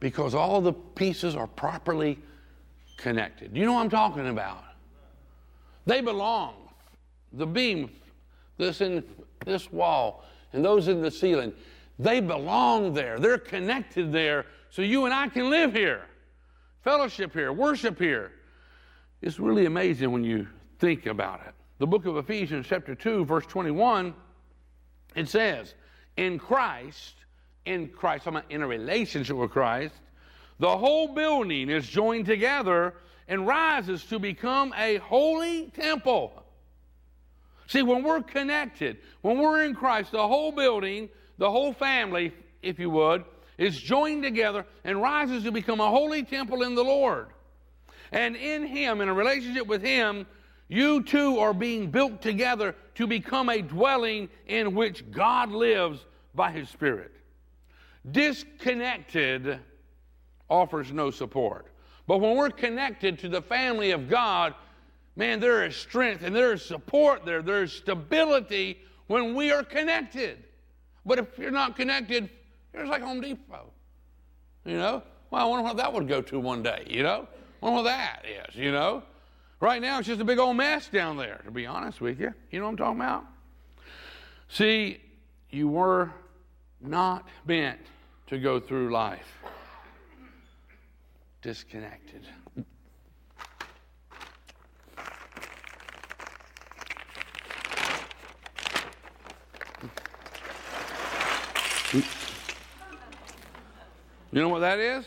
[0.00, 2.18] because all the pieces are properly
[2.96, 3.54] connected.
[3.54, 4.64] You know what I'm talking about?
[5.84, 6.54] They belong.
[7.32, 7.90] The beam,
[8.56, 9.04] this in
[9.44, 11.52] this wall, and those in the ceiling,
[11.98, 13.18] they belong there.
[13.18, 16.06] They're connected there so you and I can live here,
[16.82, 18.32] fellowship here, worship here.
[19.22, 20.46] It's really amazing when you
[20.78, 21.54] think about it.
[21.78, 24.14] The book of Ephesians, chapter 2, verse 21,
[25.16, 25.74] it says,
[26.16, 27.14] In Christ,
[27.64, 29.94] in Christ, I'm in a relationship with Christ,
[30.58, 32.94] the whole building is joined together
[33.28, 36.42] and rises to become a holy temple.
[37.68, 42.78] See, when we're connected, when we're in Christ, the whole building, the whole family, if
[42.78, 43.24] you would,
[43.58, 47.28] is joined together and rises to become a holy temple in the Lord.
[48.10, 50.26] And in Him, in a relationship with Him,
[50.68, 56.04] you two are being built together to become a dwelling in which God lives
[56.34, 57.12] by His Spirit.
[58.10, 59.58] Disconnected
[60.48, 61.66] offers no support.
[62.06, 64.54] But when we're connected to the family of God,
[65.18, 67.42] man, there is strength and there is support there.
[67.42, 68.78] There's stability
[69.08, 70.44] when we are connected.
[71.04, 72.30] But if you're not connected,
[72.72, 73.70] it's like Home Depot.
[74.64, 75.02] You know?
[75.30, 77.26] Well, I wonder what that would go to one day, you know?
[77.60, 79.02] I wonder what that is, you know?
[79.60, 82.32] Right now, it's just a big old mess down there, to be honest with you.
[82.50, 83.24] You know what I'm talking about?
[84.48, 85.00] See,
[85.50, 86.12] you were
[86.80, 87.80] not meant
[88.28, 89.26] to go through life
[91.42, 92.26] disconnected.
[104.30, 105.04] You know what that is?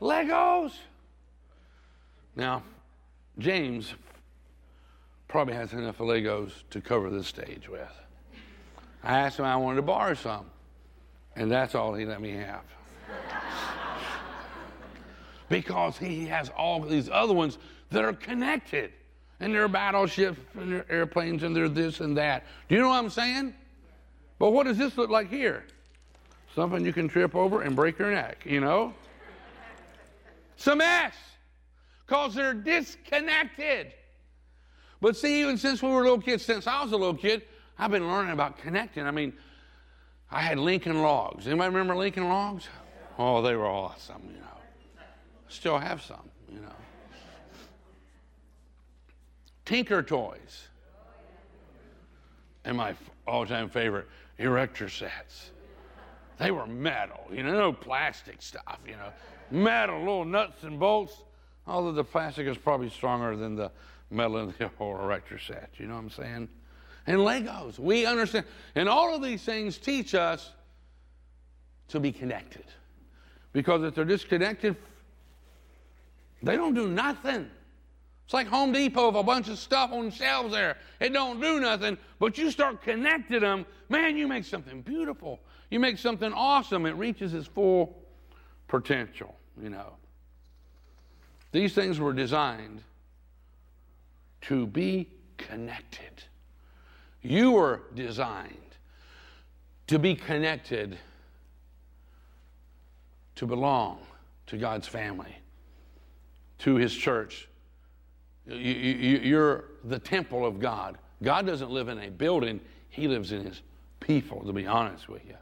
[0.00, 0.72] Legos.
[2.36, 2.62] Now,
[3.38, 3.94] James
[5.28, 7.90] probably has enough Legos to cover this stage with.
[9.02, 10.46] I asked him I wanted to borrow some,
[11.34, 12.62] and that's all he let me have.
[15.48, 17.58] because he has all these other ones
[17.90, 18.92] that are connected,
[19.40, 22.44] and they're battleships, and they're airplanes, and they're this and that.
[22.68, 23.54] Do you know what I'm saying?
[24.38, 25.64] But what does this look like here?
[26.54, 28.94] Something you can trip over and break your neck, you know?
[30.56, 31.14] Some mess
[32.06, 33.92] because they're disconnected.
[35.00, 37.42] But see, even since we were little kids, since I was a little kid,
[37.78, 39.06] I've been learning about connecting.
[39.06, 39.32] I mean,
[40.30, 41.46] I had Lincoln Logs.
[41.46, 42.68] Anybody remember Lincoln Logs?
[43.18, 44.46] Oh, they were awesome, you know.
[45.48, 46.68] Still have some, you know.
[49.64, 50.68] Tinker Toys.
[52.64, 52.94] And my
[53.26, 54.06] all time favorite,
[54.38, 55.50] Erector sets.
[56.38, 59.12] They were metal, you know, no plastic stuff, you know.
[59.50, 61.22] Metal, little nuts and bolts.
[61.66, 63.70] Although the plastic is probably stronger than the
[64.10, 65.70] metal in the whole erector set.
[65.78, 66.48] You know what I'm saying?
[67.06, 67.78] And Legos.
[67.78, 68.46] We understand.
[68.74, 70.50] And all of these things teach us
[71.88, 72.64] to be connected.
[73.52, 74.76] Because if they're disconnected,
[76.42, 77.48] they don't do nothing.
[78.24, 80.78] It's like Home Depot with a bunch of stuff on shelves there.
[81.00, 85.40] It don't do nothing, but you start connecting them, man, you make something beautiful.
[85.72, 86.84] You make something awesome.
[86.84, 87.96] It reaches its full
[88.68, 89.94] potential, you know.
[91.50, 92.82] These things were designed
[94.42, 95.08] to be
[95.38, 96.24] connected.
[97.22, 98.76] You were designed
[99.86, 100.98] to be connected,
[103.36, 104.00] to belong
[104.48, 105.38] to God's family,
[106.58, 107.48] to His church.
[108.46, 110.98] You, are the temple of God.
[111.22, 113.62] God doesn't live in a building, He lives in His
[114.00, 115.36] people, to be honest with you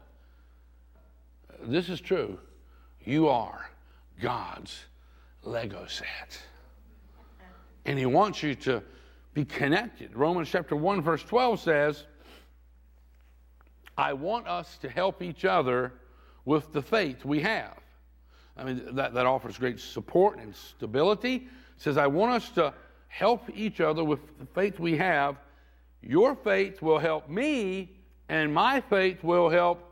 [1.63, 2.39] this is true.
[3.03, 3.69] You are
[4.19, 4.85] God's
[5.43, 6.39] Lego set.
[7.85, 8.83] And He wants you to
[9.33, 10.15] be connected.
[10.15, 12.05] Romans chapter 1, verse 12 says,
[13.97, 15.93] I want us to help each other
[16.45, 17.77] with the faith we have.
[18.57, 21.35] I mean, that, that offers great support and stability.
[21.35, 21.41] It
[21.77, 22.73] says, I want us to
[23.07, 25.37] help each other with the faith we have.
[26.01, 27.91] Your faith will help me,
[28.29, 29.83] and my faith will help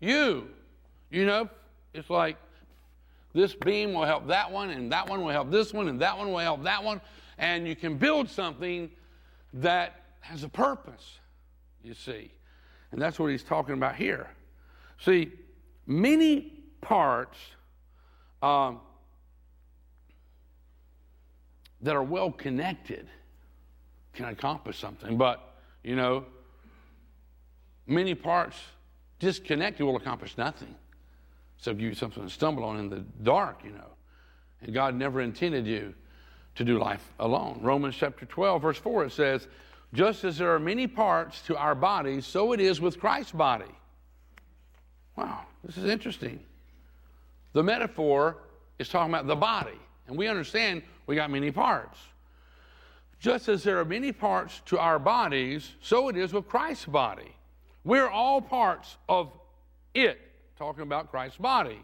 [0.00, 0.48] you.
[1.10, 1.48] You know,
[1.92, 2.36] It's like
[3.32, 6.16] this beam will help that one, and that one will help this one, and that
[6.16, 7.00] one will help that one.
[7.38, 8.90] And you can build something
[9.54, 11.18] that has a purpose,
[11.82, 12.30] you see.
[12.92, 14.28] And that's what he's talking about here.
[14.98, 15.32] See,
[15.86, 17.38] many parts
[18.42, 18.80] um,
[21.80, 23.08] that are well connected
[24.12, 25.16] can accomplish something.
[25.16, 25.40] But,
[25.82, 26.26] you know,
[27.86, 28.56] many parts
[29.18, 30.74] disconnected will accomplish nothing.
[31.60, 33.92] So you something to stumble on in the dark, you know.
[34.62, 35.94] And God never intended you
[36.54, 37.60] to do life alone.
[37.62, 39.46] Romans chapter 12, verse 4, it says,
[39.92, 43.70] Just as there are many parts to our bodies, so it is with Christ's body.
[45.16, 46.40] Wow, this is interesting.
[47.52, 48.38] The metaphor
[48.78, 51.98] is talking about the body, and we understand we got many parts.
[53.18, 57.36] Just as there are many parts to our bodies, so it is with Christ's body.
[57.84, 59.30] We're all parts of
[59.94, 60.18] it,
[60.60, 61.80] talking about Christ's body.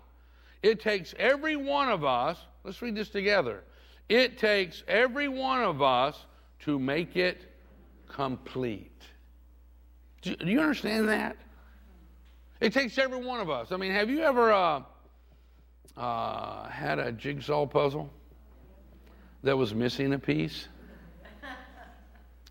[0.62, 3.64] It takes every one of us, let's read this together.
[4.10, 6.26] It takes every one of us
[6.60, 7.40] to make it
[8.06, 9.00] complete.
[10.20, 11.38] Do, you understand that?
[12.60, 13.72] It takes every one of us.
[13.72, 14.82] I mean, have you ever uh,
[15.96, 18.10] uh, had a jigsaw puzzle
[19.42, 20.68] that was missing a piece?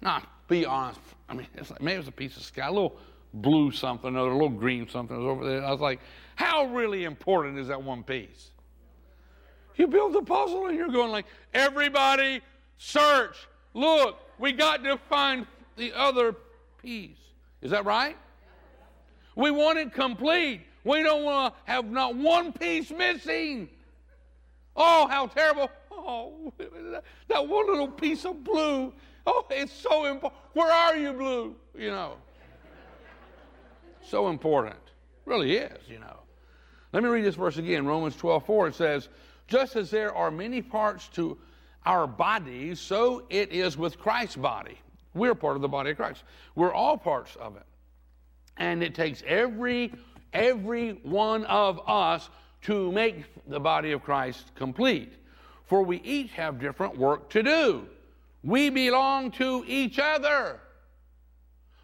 [0.04, 1.00] Ah, be honest.
[1.30, 2.98] I mean, it's like, maybe it was a piece of sky, a little
[3.36, 5.64] blue something or a little green something was over there.
[5.64, 6.00] I was like,
[6.36, 8.52] how really important is that one piece?
[9.76, 12.42] You build the puzzle and you're going like, everybody
[12.78, 13.36] search,
[13.74, 16.36] look, we got to find the other
[16.82, 17.18] piece.
[17.62, 18.16] Is that right?
[19.36, 20.62] We want it complete.
[20.86, 23.70] We don't want to have not one piece missing.
[24.76, 25.70] Oh, how terrible.
[25.92, 26.54] Oh,
[27.28, 28.94] that one little piece of blue.
[29.28, 30.40] Oh, it's so important.
[30.54, 31.56] Where are you, blue?
[31.78, 32.18] You know.
[34.08, 34.76] So important.
[35.26, 36.20] Really is, you know.
[36.94, 37.86] Let me read this verse again.
[37.86, 38.68] Romans 12, 4.
[38.70, 39.10] It says,
[39.48, 41.38] Just as there are many parts to
[41.86, 44.78] our bodies, so it is with Christ's body.
[45.14, 46.24] We're part of the body of Christ.
[46.56, 47.66] We're all parts of it.
[48.58, 49.92] And it takes every
[50.34, 52.30] every one of us
[52.64, 55.14] to make the body of Christ complete.
[55.66, 57.88] For we each have different work to do.
[58.44, 60.60] We belong to each other.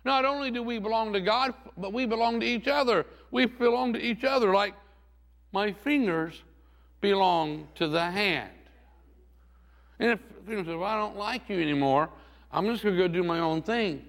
[0.03, 3.05] Not only do we belong to God, but we belong to each other.
[3.29, 4.73] We belong to each other like
[5.51, 6.41] my fingers
[7.01, 8.51] belong to the hand.
[9.99, 10.19] And if
[10.65, 12.09] say, well, I don't like you anymore,
[12.51, 14.03] I'm just going to go do my own thing.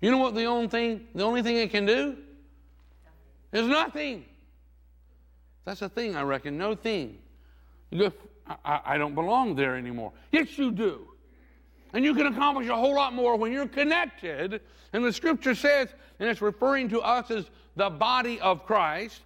[0.00, 2.16] You know what the only thing, the only thing it can do?
[3.52, 4.24] Is nothing.
[5.64, 6.58] That's a thing, I reckon.
[6.58, 7.18] No thing.
[7.90, 8.12] You
[8.46, 10.12] I, I don't belong there anymore.
[10.32, 11.08] Yes, you do.
[11.94, 14.60] And you can accomplish a whole lot more when you're connected.
[14.92, 15.88] And the scripture says,
[16.18, 19.20] and it's referring to us as the body of Christ.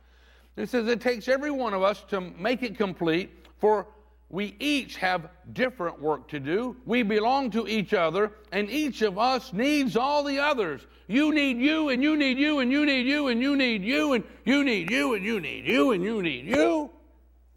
[0.56, 3.86] It says it takes every one of us to make it complete, for
[4.28, 6.76] we each have different work to do.
[6.84, 10.86] We belong to each other, and each of us needs all the others.
[11.06, 14.12] You need you, and you need you, and you need you, and you need you,
[14.12, 16.90] and you need you, and you need you, and you need you.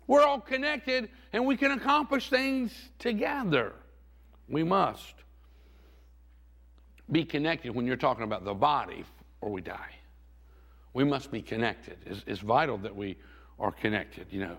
[0.07, 3.74] We're all connected, and we can accomplish things together.
[4.52, 5.14] We must
[7.12, 9.04] be connected when you're talking about the body,
[9.41, 9.95] or we die.
[10.93, 11.97] We must be connected.
[12.06, 13.18] It's, it's vital that we
[13.60, 14.58] are connected, you know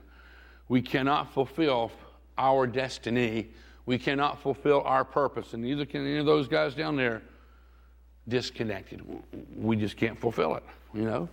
[0.72, 1.93] we cannot fulfill
[2.38, 3.49] our destiny.
[3.84, 5.53] We cannot fulfill our purpose.
[5.53, 7.20] And neither can any of those guys down there
[8.26, 9.03] disconnected.
[9.55, 10.62] We just can't fulfill it,
[10.95, 11.28] you know?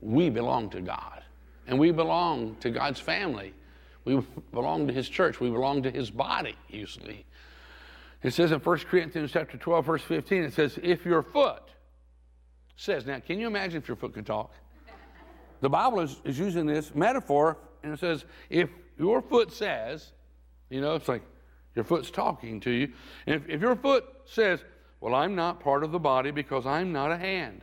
[0.00, 1.22] We belong to God.
[1.66, 3.52] And we belong to God's family.
[4.06, 4.22] We
[4.52, 5.38] belong to his church.
[5.38, 7.26] We belong to his body, usually.
[8.26, 11.62] It says in 1 Corinthians chapter 12, verse 15, it says, if your foot
[12.74, 14.52] says, now can you imagine if your foot could talk?
[15.60, 18.68] The Bible is, is using this metaphor and it says, if
[18.98, 20.10] your foot says,
[20.70, 21.22] you know, it's like
[21.76, 22.92] your foot's talking to you.
[23.28, 24.64] And if, if your foot says,
[25.00, 27.60] well, I'm not part of the body because I'm not a hand.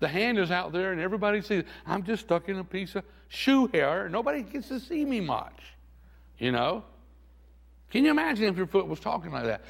[0.00, 3.04] The hand is out there and everybody sees, I'm just stuck in a piece of
[3.28, 4.08] shoe hair.
[4.08, 5.74] Nobody gets to see me much.
[6.38, 6.84] You know?
[7.90, 9.62] Can you imagine if your foot was talking like that?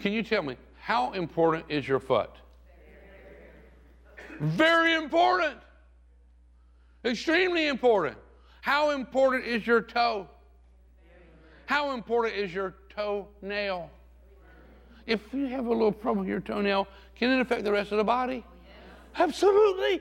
[0.00, 2.30] Can you tell me, how important is your foot?
[4.40, 5.56] Very important.
[7.04, 8.16] Extremely important.
[8.60, 10.28] How important is your toe?
[11.66, 13.90] How important is your toenail?
[15.06, 17.98] If you have a little problem with your toenail, can it affect the rest of
[17.98, 18.44] the body?
[19.16, 20.00] Absolutely.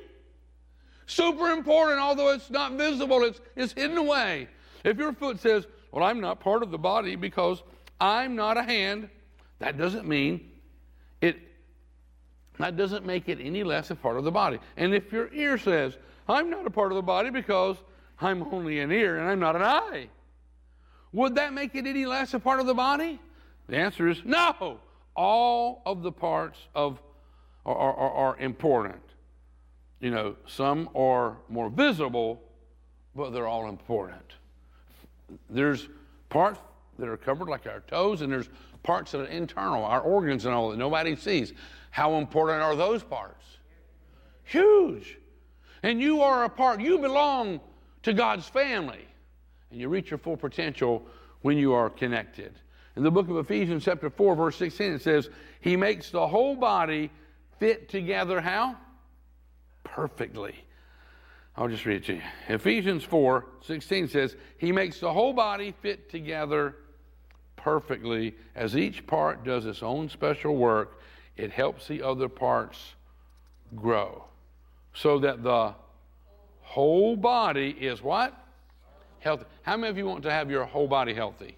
[1.05, 4.47] Super important, although it's not visible, it's, it's hidden away.
[4.83, 7.63] If your foot says, Well, I'm not part of the body because
[8.01, 9.07] I'm not a hand,
[9.59, 10.51] that doesn't mean
[11.21, 11.37] it,
[12.59, 14.59] that doesn't make it any less a part of the body.
[14.75, 17.77] And if your ear says, I'm not a part of the body because
[18.19, 20.09] I'm only an ear and I'm not an eye.
[21.13, 23.17] Would that make it any less a part of the body?
[23.67, 24.79] The answer is no.
[25.15, 27.01] All of the parts of
[27.65, 29.01] are, are, are important.
[30.01, 32.43] You know, some are more visible,
[33.15, 34.33] but they're all important.
[35.49, 35.87] There's
[36.29, 36.59] parts
[36.99, 38.49] that are covered, like our toes, and there's
[38.83, 41.53] parts that are internal, our organs and all that nobody sees.
[41.91, 43.43] How important are those parts?
[44.43, 45.17] Huge.
[45.83, 47.59] And you are a part, you belong
[48.03, 49.05] to God's family.
[49.71, 51.05] And you reach your full potential
[51.41, 52.53] when you are connected.
[52.95, 56.55] In the book of Ephesians, chapter 4, verse 16, it says, He makes the whole
[56.55, 57.11] body
[57.59, 58.77] fit together how?
[59.83, 60.55] Perfectly.
[61.57, 62.21] I'll just read it to you.
[62.49, 66.75] Ephesians 4 16 says, He makes the whole body fit together
[67.55, 68.35] perfectly.
[68.55, 70.99] As each part does its own special work,
[71.37, 72.95] it helps the other parts
[73.75, 74.25] grow.
[74.93, 75.73] So that the
[76.61, 78.33] whole body is what?
[79.19, 79.45] Healthy.
[79.63, 81.57] How many of you want to have your whole body healthy?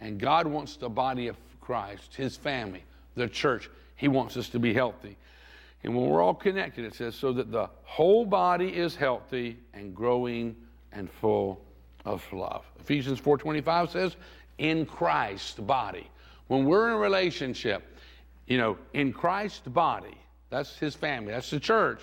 [0.00, 2.82] And God wants the body of Christ, His family,
[3.14, 5.16] the church, He wants us to be healthy.
[5.86, 9.94] And when we're all connected, it says, so that the whole body is healthy and
[9.94, 10.56] growing
[10.90, 11.64] and full
[12.04, 12.64] of love.
[12.80, 14.16] Ephesians 4.25 says,
[14.58, 16.10] in Christ's body.
[16.48, 17.96] When we're in a relationship,
[18.48, 20.18] you know, in Christ's body,
[20.50, 22.00] that's his family, that's the church.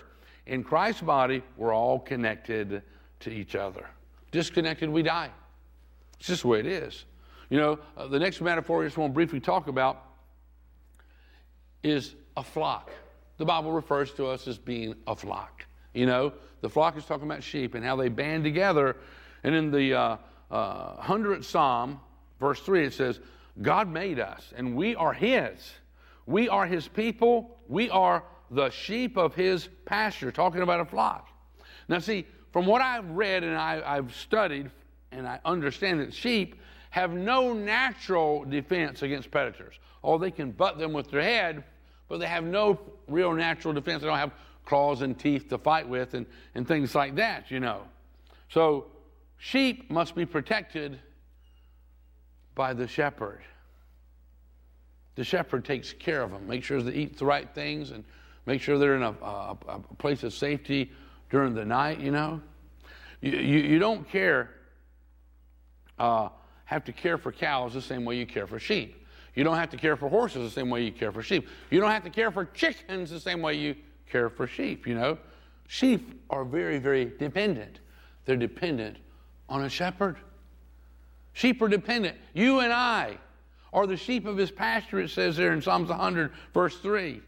[0.47, 2.83] In Christ's body, we're all connected
[3.19, 3.85] to each other.
[4.31, 5.29] Disconnected, we die.
[6.19, 7.03] It's just the way it is.
[7.49, 10.05] You know, uh, the next metaphor I just want to briefly talk about
[11.83, 12.89] is a flock.
[13.37, 15.65] The Bible refers to us as being a flock.
[15.93, 18.97] You know, the flock is talking about sheep and how they band together.
[19.43, 20.17] And in the uh,
[20.51, 21.99] uh, 100th Psalm,
[22.39, 23.19] verse 3, it says,
[23.61, 25.71] God made us and we are His.
[26.25, 27.57] We are His people.
[27.67, 31.27] We are the sheep of His pasture, talking about a flock.
[31.87, 34.69] Now, see, from what I've read and I, I've studied,
[35.11, 36.55] and I understand that sheep
[36.91, 39.73] have no natural defense against predators.
[40.03, 41.63] Oh, they can butt them with their head,
[42.13, 44.03] but they have no real natural defense.
[44.03, 44.33] They don't have
[44.65, 47.85] claws and teeth to fight with and, and things like that, you know.
[48.49, 48.85] So,
[49.39, 50.99] sheep must be protected
[52.53, 53.41] by the shepherd.
[55.15, 58.03] The shepherd takes care of them, make sure they eat the right things, and
[58.45, 60.91] make sure they're in a, a, a place of safety
[61.31, 62.39] during the night, you know.
[63.21, 64.51] You, you, you don't care,
[65.97, 66.29] uh,
[66.65, 69.02] have to care for cows the same way you care for sheep.
[69.35, 71.47] You don't have to care for horses the same way you care for sheep.
[71.71, 73.75] You don't have to care for chickens the same way you
[74.09, 75.17] care for sheep, you know.
[75.67, 77.79] Sheep are very, very dependent.
[78.25, 78.97] They're dependent
[79.49, 80.17] on a shepherd.
[81.33, 82.17] Sheep are dependent.
[82.33, 83.17] You and I
[83.73, 87.21] are the sheep of his pasture, it says there in Psalms 100, verse 3.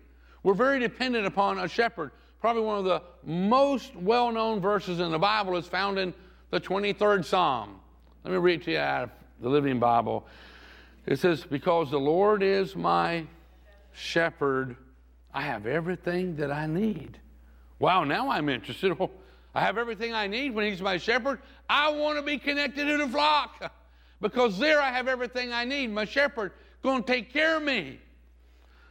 [0.44, 2.12] We're very dependent upon a shepherd.
[2.40, 6.14] Probably one of the most well known verses in the Bible is found in
[6.52, 7.80] the 23rd Psalm.
[8.24, 9.10] Let me read to you out of
[9.42, 10.28] the Living Bible.
[11.06, 13.26] It says, Because the Lord is my
[13.94, 14.76] shepherd,
[15.34, 17.20] I have everything that I need.
[17.80, 18.96] Wow, now I'm interested.
[19.00, 19.12] Oh,
[19.54, 21.40] I have everything I need when He's my shepherd.
[21.70, 23.72] I want to be connected to the flock
[24.22, 25.92] because there I have everything I need.
[25.92, 26.52] My shepherd
[26.84, 28.00] going to take care of me.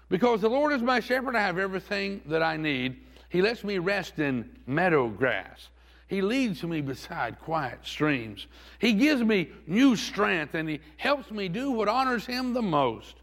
[0.08, 2.96] Because the Lord is my shepherd, I have everything that I need.
[3.28, 5.68] He lets me rest in meadow grass.
[6.06, 8.46] He leads me beside quiet streams.
[8.78, 13.16] He gives me new strength and He helps me do what honors Him the most.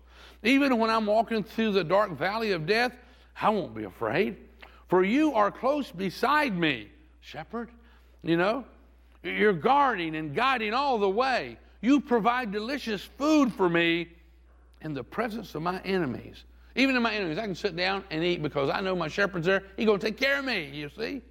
[0.43, 2.93] Even when I'm walking through the dark valley of death,
[3.39, 4.37] I won't be afraid.
[4.87, 6.89] For you are close beside me,
[7.21, 7.69] shepherd.
[8.23, 8.65] You know,
[9.23, 11.57] you're guarding and guiding all the way.
[11.81, 14.09] You provide delicious food for me
[14.81, 16.43] in the presence of my enemies.
[16.75, 19.45] Even in my enemies, I can sit down and eat because I know my shepherd's
[19.45, 19.63] there.
[19.77, 21.21] He's going to take care of me, you see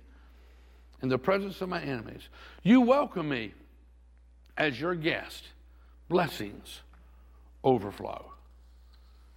[1.03, 2.28] in the presence of my enemies.
[2.62, 3.55] You welcome me
[4.57, 5.44] as your guest.
[6.09, 6.80] Blessings
[7.64, 8.32] overflow.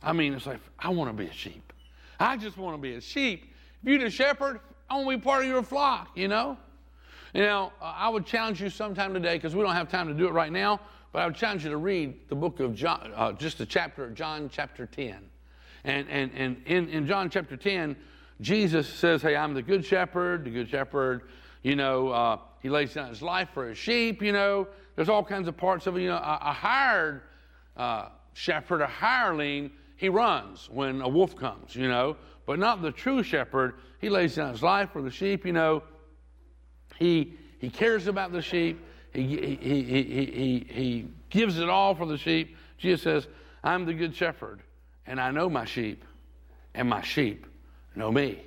[0.02, 1.72] I mean, it's like, I want to be a sheep.
[2.20, 3.54] I just want to be a sheep.
[3.82, 4.60] If you're the shepherd,
[4.90, 6.58] I want to be part of your flock, you know?
[7.34, 10.34] Know, I would challenge you sometime today, because we don't have time to do it
[10.34, 10.80] right now,
[11.12, 14.10] but I would challenge you to read the book of John, uh, just the chapter
[14.12, 15.18] John, chapter 10.
[15.84, 17.96] And, and, and in, in John chapter 10,
[18.42, 20.46] Jesus says, Hey, I'm the good shepherd.
[20.46, 21.24] The good shepherd
[21.64, 24.22] you know, uh, he lays down his life for his sheep.
[24.22, 26.02] You know, there's all kinds of parts of it.
[26.02, 27.22] You know, a, a hired
[27.76, 31.76] uh, shepherd, a hireling, he runs when a wolf comes.
[31.76, 33.76] You know, but not the true shepherd.
[34.00, 35.46] He lays down his life for the sheep.
[35.46, 35.84] You know,
[36.98, 38.84] he he cares about the sheep.
[39.14, 42.58] He he he he he, he gives it all for the sheep.
[42.78, 43.28] Jesus says,
[43.64, 44.60] "I'm the good shepherd,
[45.08, 46.04] and I know my sheep,
[46.74, 47.46] and my sheep
[47.96, 48.42] know me."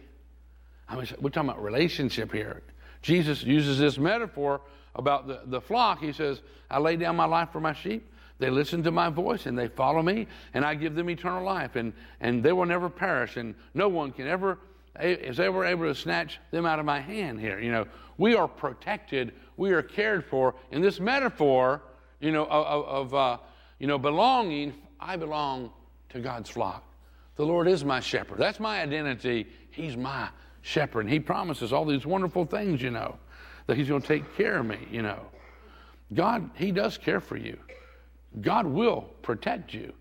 [0.89, 2.63] I mean, we're talking about relationship here.
[3.07, 4.61] Jesus uses this metaphor
[4.97, 6.01] about the, the flock.
[6.01, 8.11] He says, I lay down my life for my sheep.
[8.41, 11.77] They listen to my voice and they follow me, and I give them eternal life,
[11.77, 14.59] and, and they will never perish, and no one can ever
[14.99, 17.61] is ever able to snatch them out of my hand here.
[17.61, 17.87] You know,
[18.19, 20.57] we are protected, we are cared for.
[20.73, 21.83] In this metaphor,
[22.19, 23.39] you know, of, of uh,
[23.79, 25.71] you know, belonging, I belong
[26.09, 26.83] to God's flock.
[27.37, 28.39] The Lord is my shepherd.
[28.39, 29.47] That's my identity.
[29.71, 30.29] He's my
[30.67, 31.03] shepherd.
[31.03, 33.17] And He promises all these wonderful things, you know,
[33.67, 35.21] that He's going to take care of me, you know.
[36.13, 37.57] God, He does care for you.
[38.41, 39.93] God will protect you.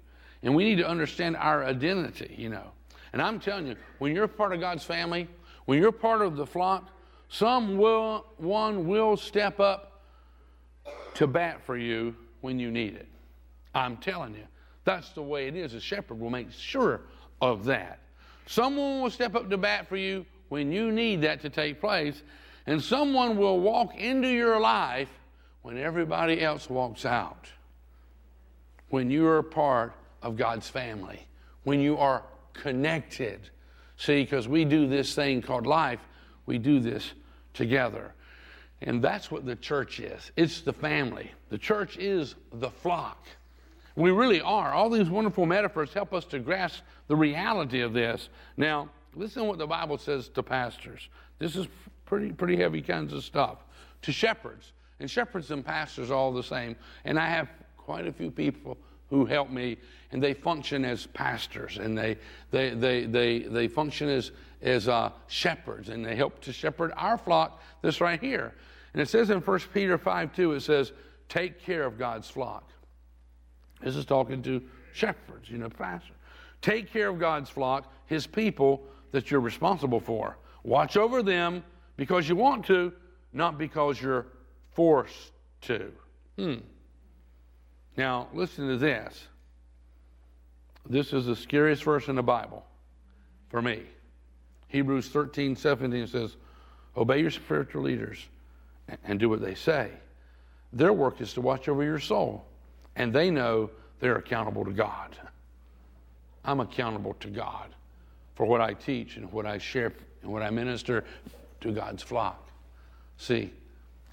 [0.44, 2.72] And we need to understand our identity, you know.
[3.14, 5.28] And I'm telling you, when you're part of God's family,
[5.66, 6.90] when you're part of the flock,
[7.30, 10.02] some will, one will step up
[11.16, 13.08] to bat for you when you need it.
[13.74, 14.44] I'm telling you,
[14.84, 15.74] that's the way it is.
[15.74, 17.02] A shepherd will make sure
[17.42, 18.00] of that.
[18.46, 22.22] Someone will step up to bat for you when you need that to take place,
[22.68, 25.10] and someone will walk into your life
[25.62, 27.48] when everybody else walks out
[28.90, 31.28] when you are part of God's family,
[31.64, 32.24] when you are
[32.54, 33.50] connected.
[33.98, 36.00] See, because we do this thing called life,
[36.46, 37.12] we do this
[37.54, 38.14] together.
[38.82, 41.32] And that's what the church is it's the family.
[41.50, 43.26] The church is the flock.
[43.96, 44.74] We really are.
[44.74, 48.30] All these wonderful metaphors help us to grasp the reality of this.
[48.58, 51.10] Now, listen to what the Bible says to pastors.
[51.40, 51.68] This is
[52.06, 53.60] pretty, pretty heavy kinds of stuff.
[54.04, 54.74] To shepherds.
[55.00, 56.76] And shepherds and pastors are all the same.
[57.04, 58.78] And I have quite a few people
[59.10, 59.78] who help me,
[60.12, 62.18] and they function as pastors, and they,
[62.52, 67.18] they, they, they, they function as, as uh, shepherds, and they help to shepherd our
[67.18, 68.54] flock, this right here.
[68.94, 70.92] And it says in 1 Peter 5 2, it says,
[71.30, 72.72] Take care of God's flock.
[73.82, 74.62] This is talking to
[74.94, 76.16] shepherds, you know, pastors.
[76.62, 78.84] Take care of God's flock, his people
[79.16, 80.36] that you're responsible for.
[80.64, 81.64] Watch over them
[81.96, 82.92] because you want to,
[83.32, 84.28] not because you're
[84.74, 85.90] forced to.
[86.38, 86.56] Hmm.
[87.96, 89.28] Now, listen to this.
[90.86, 92.66] This is the scariest verse in the Bible
[93.48, 93.84] for me.
[94.68, 96.36] Hebrews 13, 17 says,
[96.98, 98.28] Obey your spiritual leaders
[99.06, 99.92] and do what they say.
[100.74, 102.46] Their work is to watch over your soul,
[102.98, 103.70] and they know
[104.02, 105.16] they're accountable to God.
[106.44, 107.70] I'm accountable to God
[108.36, 111.04] for what I teach and what I share and what I minister
[111.62, 112.50] to God's flock.
[113.18, 113.52] See,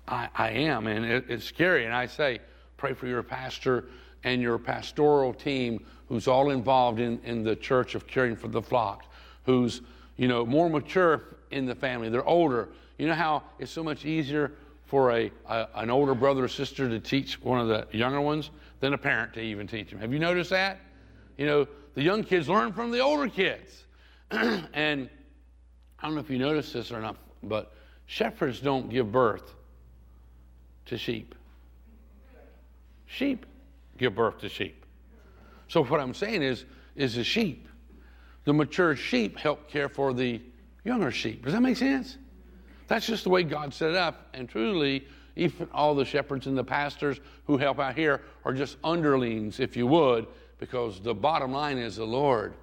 [0.08, 1.84] I, I am, and it, it's scary.
[1.84, 2.40] And I say,
[2.76, 3.86] pray for your pastor
[4.24, 8.62] and your pastoral team who's all involved in, in the church of caring for the
[8.62, 9.04] flock,
[9.44, 9.80] who's,
[10.16, 12.08] you know, more mature in the family.
[12.08, 12.68] They're older.
[12.98, 14.52] You know how it's so much easier
[14.86, 18.50] for a, a, an older brother or sister to teach one of the younger ones
[18.80, 19.98] than a parent to even teach them.
[20.00, 20.78] Have you noticed that?
[21.38, 23.84] You know, the young kids learn from the older kids.
[24.72, 25.10] and
[25.98, 27.74] I don't know if you noticed this or not, but
[28.06, 29.54] shepherds don't give birth
[30.86, 31.34] to sheep.
[33.06, 33.44] Sheep
[33.98, 34.86] give birth to sheep.
[35.68, 36.64] So what I'm saying is,
[36.96, 37.68] is the sheep,
[38.44, 40.40] the mature sheep help care for the
[40.84, 41.44] younger sheep.
[41.44, 42.16] Does that make sense?
[42.88, 44.28] That's just the way God set it up.
[44.32, 45.06] And truly,
[45.36, 49.76] even all the shepherds and the pastors who help out here are just underlings, if
[49.76, 50.26] you would,
[50.58, 52.54] because the bottom line is the Lord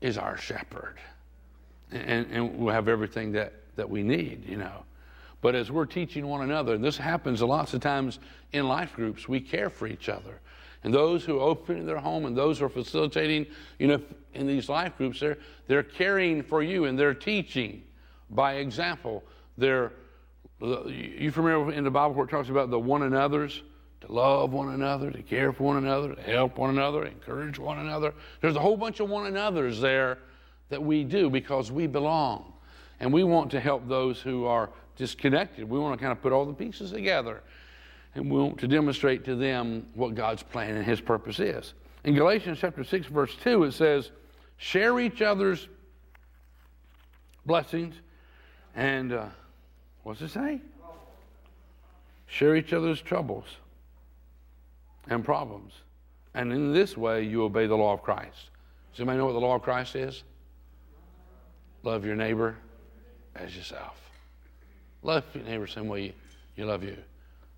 [0.00, 0.96] is our shepherd.
[1.90, 4.84] And, and we'll have everything that, that we need, you know.
[5.40, 8.18] But as we're teaching one another, and this happens lots of times
[8.52, 10.40] in life groups, we care for each other.
[10.84, 13.46] And those who open their home and those who are facilitating,
[13.78, 14.00] you know,
[14.34, 17.82] in these life groups, they're, they're caring for you and they're teaching
[18.30, 19.24] by example.
[19.56, 19.92] They're,
[20.60, 23.62] you familiar in the Bible where it talks about the one another's?
[24.02, 27.78] To love one another, to care for one another, to help one another, encourage one
[27.78, 28.14] another.
[28.40, 30.18] There's a whole bunch of one another's there
[30.68, 32.52] that we do because we belong.
[33.00, 35.68] And we want to help those who are disconnected.
[35.68, 37.42] We want to kind of put all the pieces together
[38.14, 41.74] and we want to demonstrate to them what God's plan and His purpose is.
[42.04, 44.10] In Galatians chapter 6, verse 2, it says,
[44.56, 45.68] Share each other's
[47.46, 47.94] blessings
[48.74, 49.26] and, uh,
[50.02, 50.60] what's it say?
[52.26, 53.44] Share each other's troubles
[55.08, 55.72] and problems.
[56.34, 58.50] And in this way, you obey the law of Christ.
[58.92, 60.22] Does anybody know what the law of Christ is?
[61.82, 62.56] Love your neighbor
[63.34, 63.96] as yourself.
[65.02, 66.12] Love your neighbor the same way you,
[66.56, 66.96] you love you.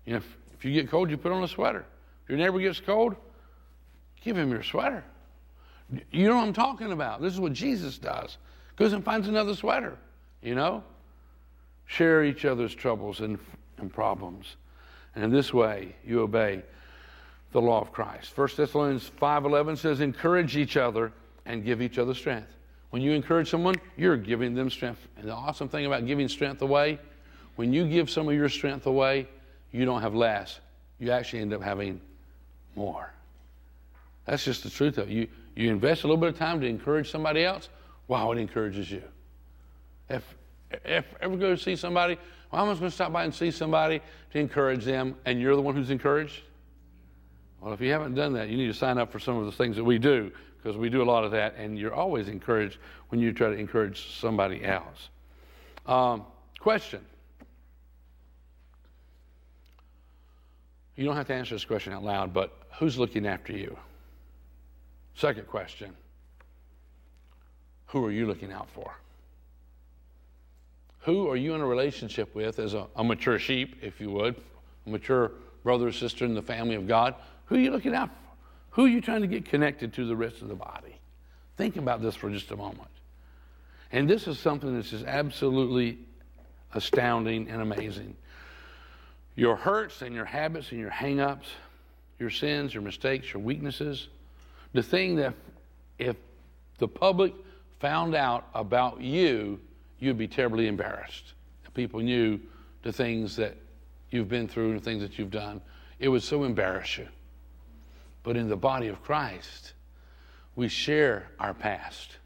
[0.05, 1.85] You know, if, if you get cold, you put on a sweater.
[2.23, 3.15] If your neighbor gets cold,
[4.21, 5.03] give him your sweater.
[6.11, 7.21] You know what I'm talking about.
[7.21, 8.37] This is what Jesus does.
[8.77, 9.97] Goes and finds another sweater,
[10.41, 10.83] you know?
[11.85, 13.37] Share each other's troubles and,
[13.77, 14.55] and problems.
[15.15, 16.63] And in this way, you obey
[17.51, 18.37] the law of Christ.
[18.37, 21.11] 1 Thessalonians 5.11 says, encourage each other
[21.45, 22.47] and give each other strength.
[22.91, 25.07] When you encourage someone, you're giving them strength.
[25.17, 26.99] And the awesome thing about giving strength away
[27.55, 29.27] when you give some of your strength away,
[29.71, 30.59] you don't have less.
[30.99, 32.01] You actually end up having
[32.75, 33.11] more.
[34.25, 35.13] That's just the truth of it.
[35.13, 37.69] You, you invest a little bit of time to encourage somebody else,
[38.07, 39.03] wow, it encourages you.
[40.09, 40.23] If,
[40.85, 42.17] if ever go to see somebody,
[42.51, 45.55] well, I'm just going to stop by and see somebody to encourage them, and you're
[45.55, 46.41] the one who's encouraged?
[47.61, 49.51] Well, if you haven't done that, you need to sign up for some of the
[49.51, 52.79] things that we do because we do a lot of that, and you're always encouraged
[53.09, 55.09] when you try to encourage somebody else.
[55.85, 56.25] Um,
[56.59, 57.01] question.
[60.95, 63.77] You don't have to answer this question out loud, but who's looking after you?
[65.15, 65.95] Second question
[67.87, 68.91] Who are you looking out for?
[71.01, 74.35] Who are you in a relationship with as a, a mature sheep, if you would,
[74.85, 75.31] a mature
[75.63, 77.15] brother or sister in the family of God?
[77.51, 78.15] Who are you looking out for?
[78.69, 80.95] Who are you trying to get connected to the rest of the body?
[81.57, 82.87] Think about this for just a moment.
[83.91, 85.99] And this is something that's just absolutely
[86.73, 88.15] astounding and amazing.
[89.35, 91.49] Your hurts and your habits and your hang-ups,
[92.19, 94.07] your sins, your mistakes, your weaknesses,
[94.71, 95.33] the thing that
[95.99, 96.15] if
[96.77, 97.33] the public
[97.81, 99.59] found out about you,
[99.99, 101.33] you'd be terribly embarrassed.
[101.65, 102.39] If people knew
[102.83, 103.57] the things that
[104.09, 105.59] you've been through and the things that you've done,
[105.99, 107.09] it would so embarrass you.
[108.23, 109.73] But in the body of Christ,
[110.55, 112.17] we share our past.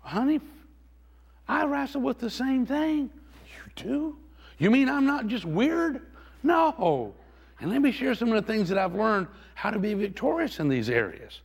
[0.00, 0.40] Honey,
[1.46, 3.10] I wrestle with the same thing.
[3.44, 4.16] You do?
[4.58, 6.06] You mean I'm not just weird?
[6.42, 7.14] No.
[7.60, 10.58] And let me share some of the things that I've learned how to be victorious
[10.60, 11.40] in these areas.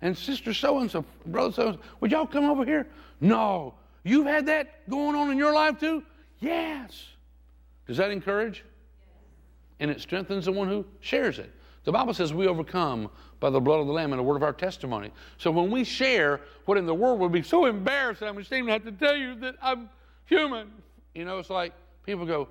[0.00, 2.86] And sister so and so, brother so and so, would y'all come over here?
[3.20, 3.74] No.
[4.04, 6.02] You've had that going on in your life too?
[6.40, 7.04] Yes.
[7.86, 8.64] Does that encourage?
[9.80, 11.52] And it strengthens the one who shares it.
[11.88, 13.08] The Bible says we overcome
[13.40, 15.10] by the blood of the Lamb and the word of our testimony.
[15.38, 18.72] So when we share what in the world would be so embarrassed, I'm ashamed to
[18.74, 19.88] have to tell you that I'm
[20.26, 20.70] human.
[21.14, 21.72] You know, it's like
[22.04, 22.48] people go,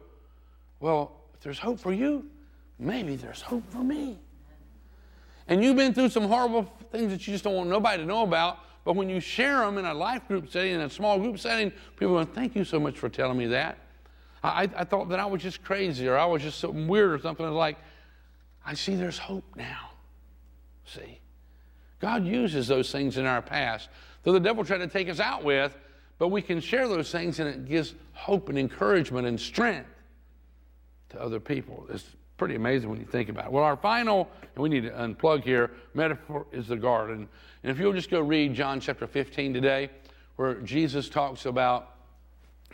[0.79, 2.25] Well, if there's hope for you,
[2.79, 4.17] maybe there's hope for me.
[5.47, 8.23] And you've been through some horrible things that you just don't want nobody to know
[8.23, 8.57] about.
[8.85, 11.71] But when you share them in a life group setting, in a small group setting,
[11.95, 13.77] people go, Thank you so much for telling me that.
[14.43, 17.19] I, I thought that I was just crazy or I was just something weird or
[17.19, 17.45] something.
[17.51, 17.77] Like,
[18.67, 19.91] I see there's hope now.
[20.85, 21.21] See?
[21.99, 23.87] God uses those things in our past,
[24.23, 25.75] though the devil tried to take us out with,
[26.19, 29.89] but we can share those things and it gives hope and encouragement and strength
[31.09, 31.87] to other people.
[31.89, 32.05] It's
[32.35, 33.51] pretty amazing when you think about it.
[33.51, 37.29] Well, our final, and we need to unplug here, metaphor is the garden.
[37.63, 39.89] And if you'll just go read John chapter 15 today,
[40.35, 41.93] where Jesus talks about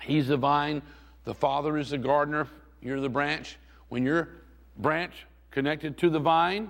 [0.02, 0.82] He's the vine,
[1.24, 2.48] the Father is the gardener,
[2.82, 3.58] you're the branch.
[3.90, 4.30] When your
[4.78, 5.14] branch
[5.54, 6.70] connected to the vine,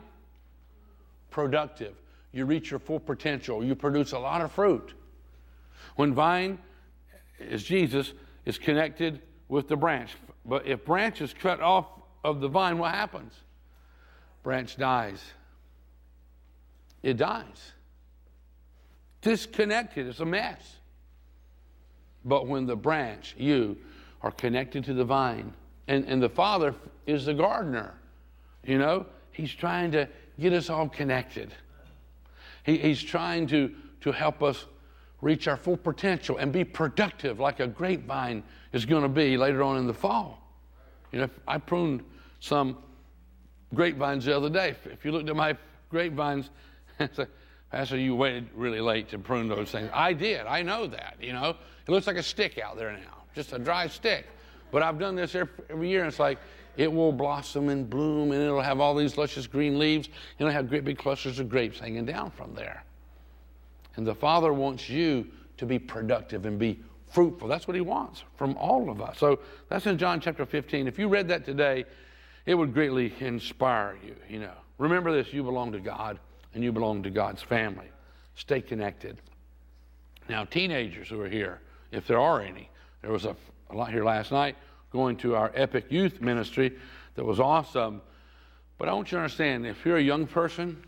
[1.32, 1.96] productive.
[2.34, 3.64] You reach your full potential.
[3.64, 4.94] You produce a lot of fruit.
[5.96, 6.60] When vine
[7.40, 8.14] is Jesus,
[8.46, 10.12] is connected with the branch.
[10.46, 11.86] But if branch is cut off
[12.26, 13.34] of the vine, what happens?
[14.44, 15.24] Branch dies.
[17.02, 17.72] It dies.
[19.22, 20.60] Disconnected, it's a mess.
[22.26, 23.78] But when the branch, you,
[24.22, 25.54] are connected to the vine,
[25.88, 26.76] and, and the Father
[27.06, 27.94] is the gardener,
[28.64, 30.08] you know, he's trying to
[30.40, 31.54] get us all connected.
[32.64, 34.66] He, he's trying to, to help us
[35.22, 38.44] reach our full potential and be productive like a grapevine
[38.74, 40.40] is going to be later on in the fall.
[41.12, 42.04] You know, I pruned
[42.40, 42.78] some
[43.74, 44.76] grapevines the other day.
[44.86, 45.56] If you looked at my
[45.90, 46.50] grapevines,
[47.72, 49.90] Pastor, you waited really late to prune those things.
[49.94, 50.46] I did.
[50.46, 51.16] I know that.
[51.22, 51.56] You know,
[51.88, 54.28] it looks like a stick out there now, just a dry stick.
[54.72, 56.38] But I've done this every, every year, and it's like
[56.78, 60.52] it will blossom and bloom and it'll have all these luscious green leaves and it'll
[60.52, 62.84] have great big clusters of grapes hanging down from there.
[63.96, 66.80] And the Father wants you to be productive and be
[67.12, 67.48] fruitful.
[67.48, 69.20] That's what He wants from all of us.
[69.20, 70.88] So that's in John chapter 15.
[70.88, 71.86] If you read that today,
[72.46, 74.54] it would greatly inspire you, you know.
[74.80, 76.20] Remember this you belong to God
[76.56, 77.88] and you belong to God's family.
[78.36, 79.18] Stay connected.
[80.28, 81.62] Now, teenagers who are here,
[81.92, 82.70] if there are any,
[83.02, 83.36] there was a,
[83.70, 84.56] a lot here last night
[84.94, 86.72] going to our Epic Youth Ministry
[87.16, 88.02] that was awesome.
[88.78, 90.82] But I want you to understand if you're a young person,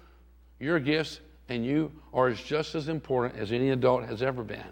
[0.59, 4.63] your gifts and you are just as important as any adult has ever been.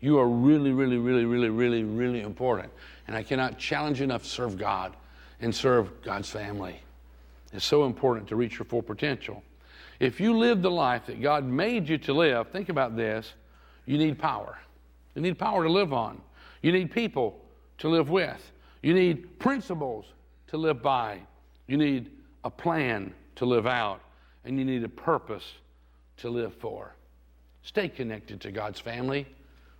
[0.00, 2.72] You are really, really, really, really, really, really important.
[3.06, 4.96] And I cannot challenge enough to serve God
[5.40, 6.80] and serve God's family.
[7.52, 9.42] It's so important to reach your full potential.
[10.00, 13.34] If you live the life that God made you to live, think about this
[13.86, 14.58] you need power.
[15.14, 16.20] You need power to live on.
[16.60, 17.40] You need people
[17.78, 18.52] to live with.
[18.82, 20.06] You need principles
[20.48, 21.20] to live by.
[21.66, 22.10] You need
[22.44, 24.00] a plan to live out.
[24.44, 25.54] And you need a purpose
[26.18, 26.94] to live for.
[27.62, 29.26] Stay connected to God's family.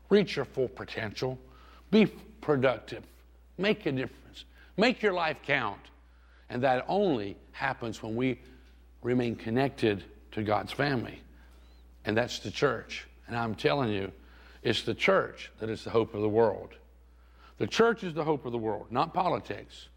[0.09, 1.39] Reach your full potential.
[1.91, 2.07] Be
[2.41, 3.05] productive.
[3.59, 4.45] Make a difference.
[4.77, 5.81] Make your life count.
[6.51, 8.41] And that only happens when we
[9.03, 11.21] remain connected to God's family.
[12.05, 13.07] And that's the church.
[13.27, 14.13] And I'm telling you,
[14.63, 16.71] it's the church that is the hope of the world.
[17.59, 19.89] The church is the hope of the world, not politics.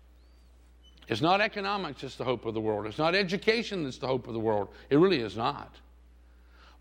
[1.07, 2.85] It's not economics that's the hope of the world.
[2.85, 4.69] It's not education that's the hope of the world.
[4.89, 5.75] It really is not.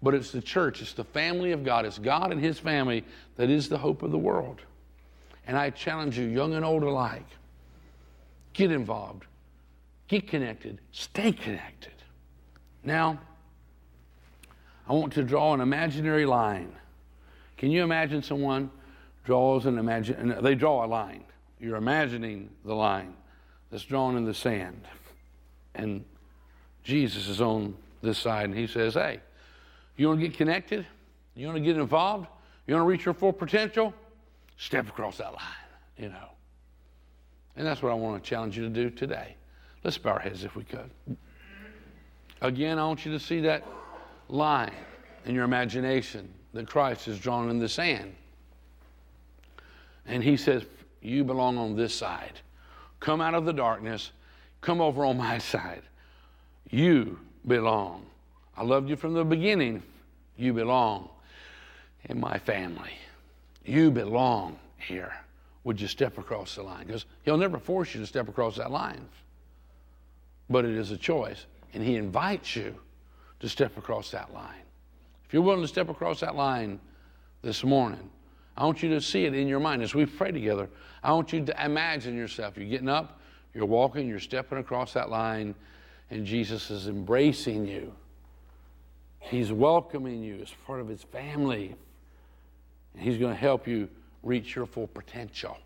[0.03, 3.05] But it's the church, it's the family of God, it's God and His family
[3.37, 4.61] that is the hope of the world.
[5.47, 7.27] And I challenge you, young and old alike,
[8.53, 9.25] get involved,
[10.07, 11.93] get connected, stay connected.
[12.85, 13.19] Now,
[14.87, 16.73] I want to draw an imaginary line.
[17.57, 18.71] Can you imagine someone
[19.29, 21.23] draws an imagine they draw a line.
[21.61, 23.13] You're imagining the line
[23.71, 24.89] that's drawn in the sand.
[25.75, 26.03] And
[26.83, 29.21] Jesus is on this side and he says, Hey,
[29.99, 30.87] you want to get connected?
[31.35, 32.27] You want to get involved?
[32.67, 33.93] You want to reach your full potential?
[34.57, 35.69] Step across that line,
[35.99, 36.31] you know.
[37.55, 39.37] And that's what I want to challenge you to do today.
[39.85, 40.91] Let's bow our heads if we could.
[42.41, 43.63] Again, I want you to see that
[44.31, 44.73] line
[45.27, 48.15] in your imagination that Christ has drawn in the sand.
[50.09, 50.65] And he says,
[51.01, 52.41] You belong on this side.
[52.99, 54.11] Come out of the darkness,
[54.61, 55.83] come over on my side.
[56.71, 58.05] You belong.
[58.57, 59.83] I loved you from the beginning.
[60.37, 61.09] You belong
[62.09, 62.93] in my family.
[63.65, 65.13] You belong here.
[65.65, 66.87] Would you step across the line?
[66.87, 69.07] Because he'll never force you to step across that line.
[70.51, 71.47] But it is a choice.
[71.75, 72.75] And he invites you
[73.41, 74.63] to step across that line.
[75.27, 76.81] If you're willing to step across that line
[77.43, 78.11] this morning,
[78.59, 80.69] I want you to see it in your mind as we pray together.
[81.05, 82.57] I want you to imagine yourself.
[82.57, 83.21] You're getting up,
[83.55, 85.55] you're walking, you're stepping across that line,
[86.11, 87.95] and Jesus is embracing you.
[89.21, 91.77] He's welcoming you as part of his family.
[92.95, 93.89] And he's going to help you
[94.25, 95.57] reach your full potential.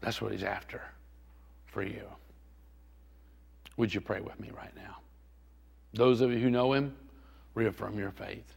[0.00, 0.80] That's what he's after
[1.66, 2.04] for you.
[3.76, 4.96] Would you pray with me right now?
[5.92, 6.96] Those of you who know him,
[7.54, 8.56] reaffirm your faith.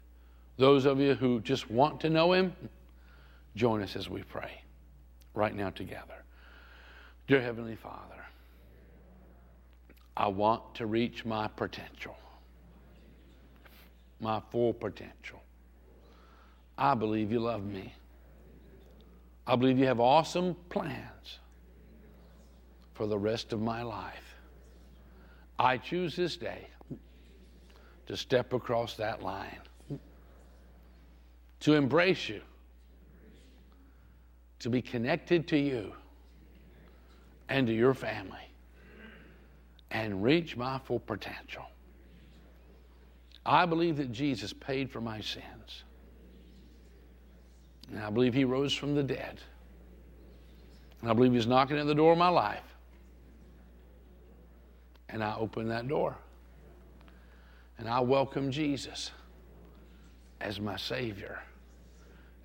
[0.55, 2.55] Those of you who just want to know him,
[3.57, 4.51] Join us as we pray
[5.33, 6.23] right now together.
[7.27, 8.23] Dear Heavenly Father,
[10.15, 12.15] I want to reach my potential,
[14.19, 15.41] my full potential.
[16.77, 17.95] I believe you love me.
[19.47, 21.39] I believe you have awesome plans
[22.93, 24.35] for the rest of my life.
[25.57, 26.67] I choose this day
[28.05, 29.61] to step across that line,
[31.61, 32.41] to embrace you
[34.59, 35.93] to be connected to you
[37.49, 38.39] and to your family
[39.91, 41.65] and reach my full potential.
[43.45, 45.83] I believe that Jesus paid for my sins.
[47.89, 49.39] And I believe he rose from the dead.
[51.01, 52.75] And I believe he's knocking at the door of my life.
[55.07, 56.17] And I open that door.
[57.77, 59.11] And I welcome Jesus
[60.41, 61.39] as my Savior,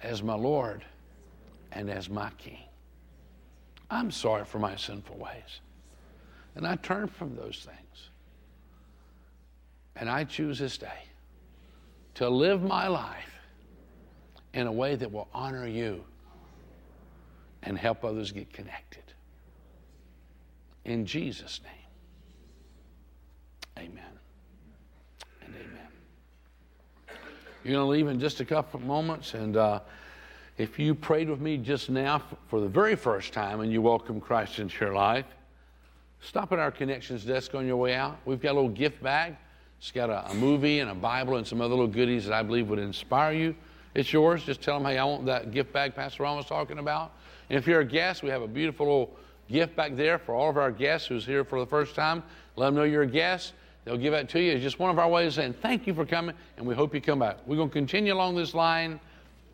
[0.02, 0.84] as my Lord,
[1.74, 2.58] and as my King.
[3.90, 5.60] I'm sorry for my sinful ways.
[6.54, 8.10] And I turn from those things.
[9.96, 11.02] And I choose this day
[12.14, 13.32] to live my life
[14.54, 16.04] in a way that will honor you
[17.62, 19.02] and help others get connected.
[20.84, 24.04] In Jesus' name, amen
[25.44, 27.18] and amen.
[27.62, 29.80] You're going to leave in just a couple of moments, and uh,
[30.58, 34.20] if you prayed with me just now for the very first time and you welcome
[34.20, 35.24] Christ into your life,
[36.20, 38.18] stop at our connections desk on your way out.
[38.26, 39.36] We've got a little gift bag.
[39.78, 42.42] It's got a, a, movie and a Bible and some other little goodies that I
[42.42, 43.56] believe would inspire you.
[43.94, 44.44] It's yours.
[44.44, 47.12] Just tell them, hey, I want that gift bag Pastor Ron was talking about.
[47.48, 49.16] And if you're a guest, we have a beautiful little
[49.50, 52.22] gift back there for all of our guests who's here for the first time.
[52.56, 53.54] Let them know you're a guest.
[53.84, 54.52] They'll give that to you.
[54.52, 56.94] It's just one of our ways of saying thank you for coming, and we hope
[56.94, 57.38] you come back.
[57.46, 59.00] We're going to continue along this line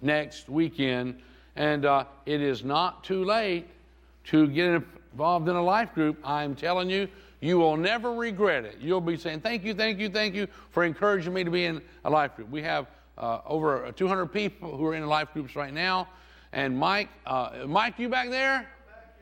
[0.01, 1.21] next weekend.
[1.57, 3.67] And uh, it is not too late
[4.25, 4.83] to get
[5.13, 6.19] involved in a life group.
[6.25, 7.09] I'm telling you,
[7.41, 8.79] you will never regret it.
[8.81, 11.81] You'll be saying, Thank you, thank you, thank you for encouraging me to be in
[12.05, 12.51] a life group.
[12.51, 12.87] We have
[13.17, 16.09] uh, over 200 people who are in life groups right now.
[16.53, 18.69] And Mike, uh, Mike, you back there?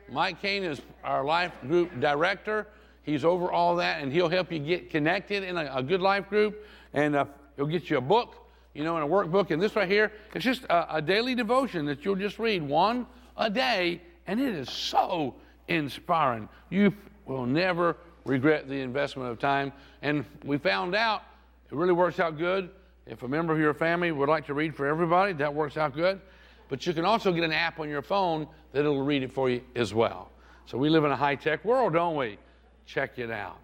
[0.09, 2.67] Mike Kane is our life group director.
[3.03, 6.29] He's over all that, and he'll help you get connected in a, a good life
[6.29, 6.65] group.
[6.93, 7.25] And uh,
[7.55, 8.46] he'll get you a book
[8.77, 9.49] you know, in a workbook.
[9.49, 13.07] And this right here, it's just a, a daily devotion that you'll just read one
[13.35, 15.33] a day, and it is so
[15.67, 16.47] inspiring.
[16.69, 16.93] You
[17.25, 19.73] will never regret the investment of time.
[20.03, 21.23] And we found out
[21.71, 22.69] it really works out good.
[23.07, 25.95] If a member of your family would like to read for everybody, that works out
[25.95, 26.21] good.
[26.69, 29.61] but you can also get an app on your phone that'll read it for you
[29.75, 30.29] as well.
[30.67, 32.37] So we live in a high tech world, don't we?
[32.85, 33.57] Check it out.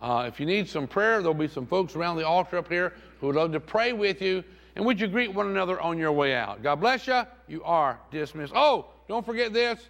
[0.00, 2.92] Uh, if you need some prayer, there'll be some folks around the altar up here
[3.20, 4.44] who would love to pray with you.
[4.78, 6.62] And would you greet one another on your way out?
[6.62, 7.22] God bless you.
[7.48, 8.52] You are dismissed.
[8.54, 9.80] Oh, don't forget this.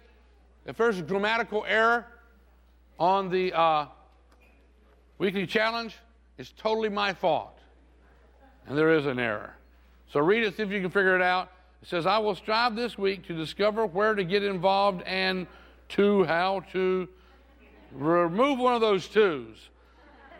[0.65, 2.07] If there's a grammatical error
[2.97, 3.85] on the uh,
[5.19, 5.95] weekly challenge,
[6.39, 7.59] it's totally my fault.
[8.67, 9.53] And there is an error.
[10.11, 11.51] So read it, see if you can figure it out.
[11.83, 15.45] It says, I will strive this week to discover where to get involved and
[15.89, 17.07] to how to
[17.91, 19.69] remove one of those twos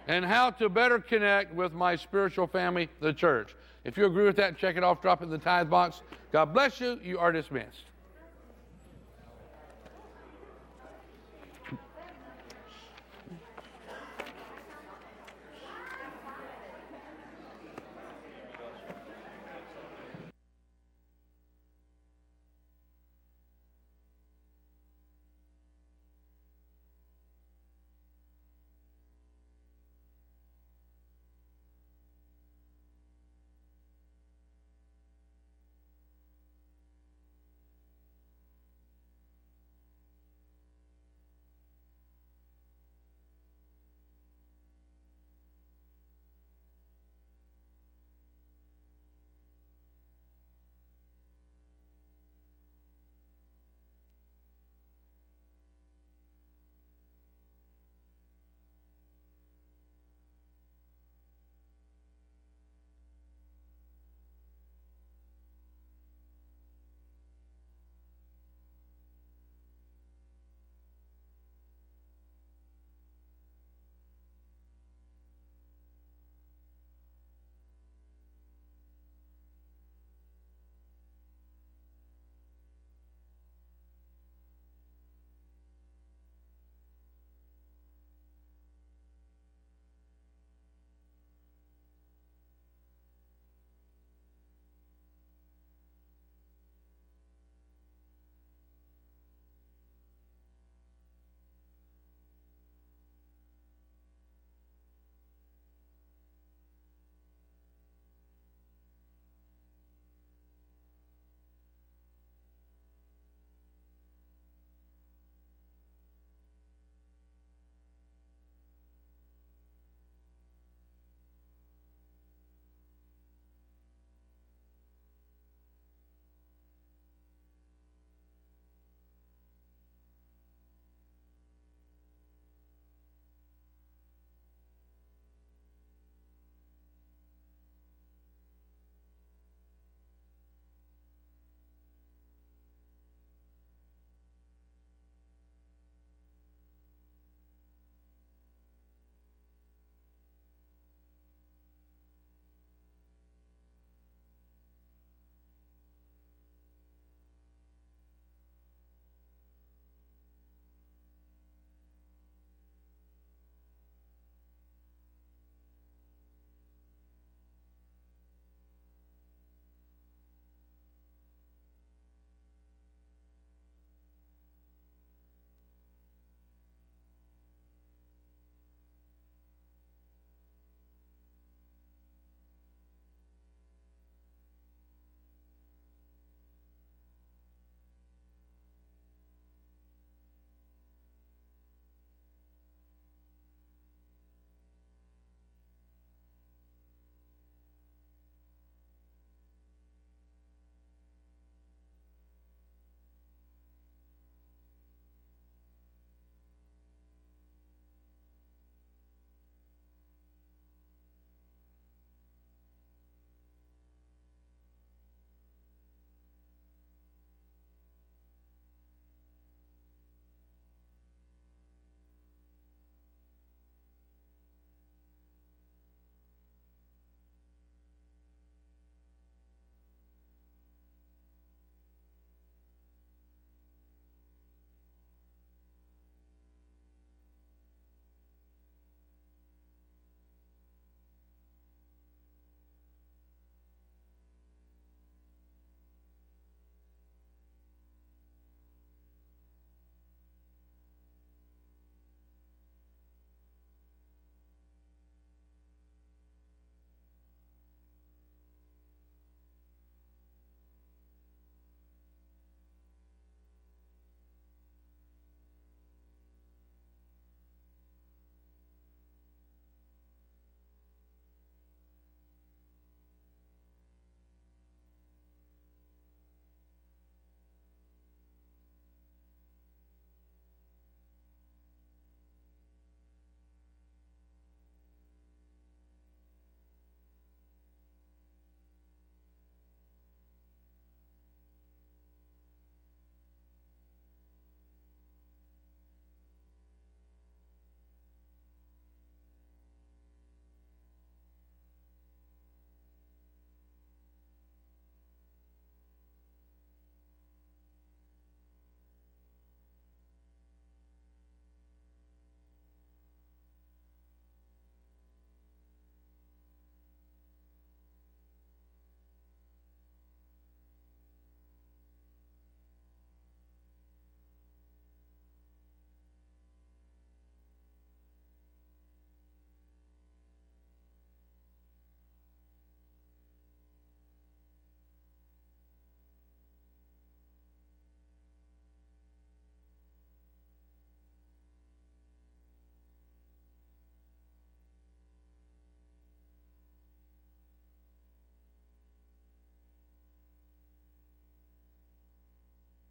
[0.08, 3.54] and how to better connect with my spiritual family, the church.
[3.84, 6.02] If you agree with that, check it off, drop it in the tithe box.
[6.32, 7.00] God bless you.
[7.04, 7.89] You are dismissed.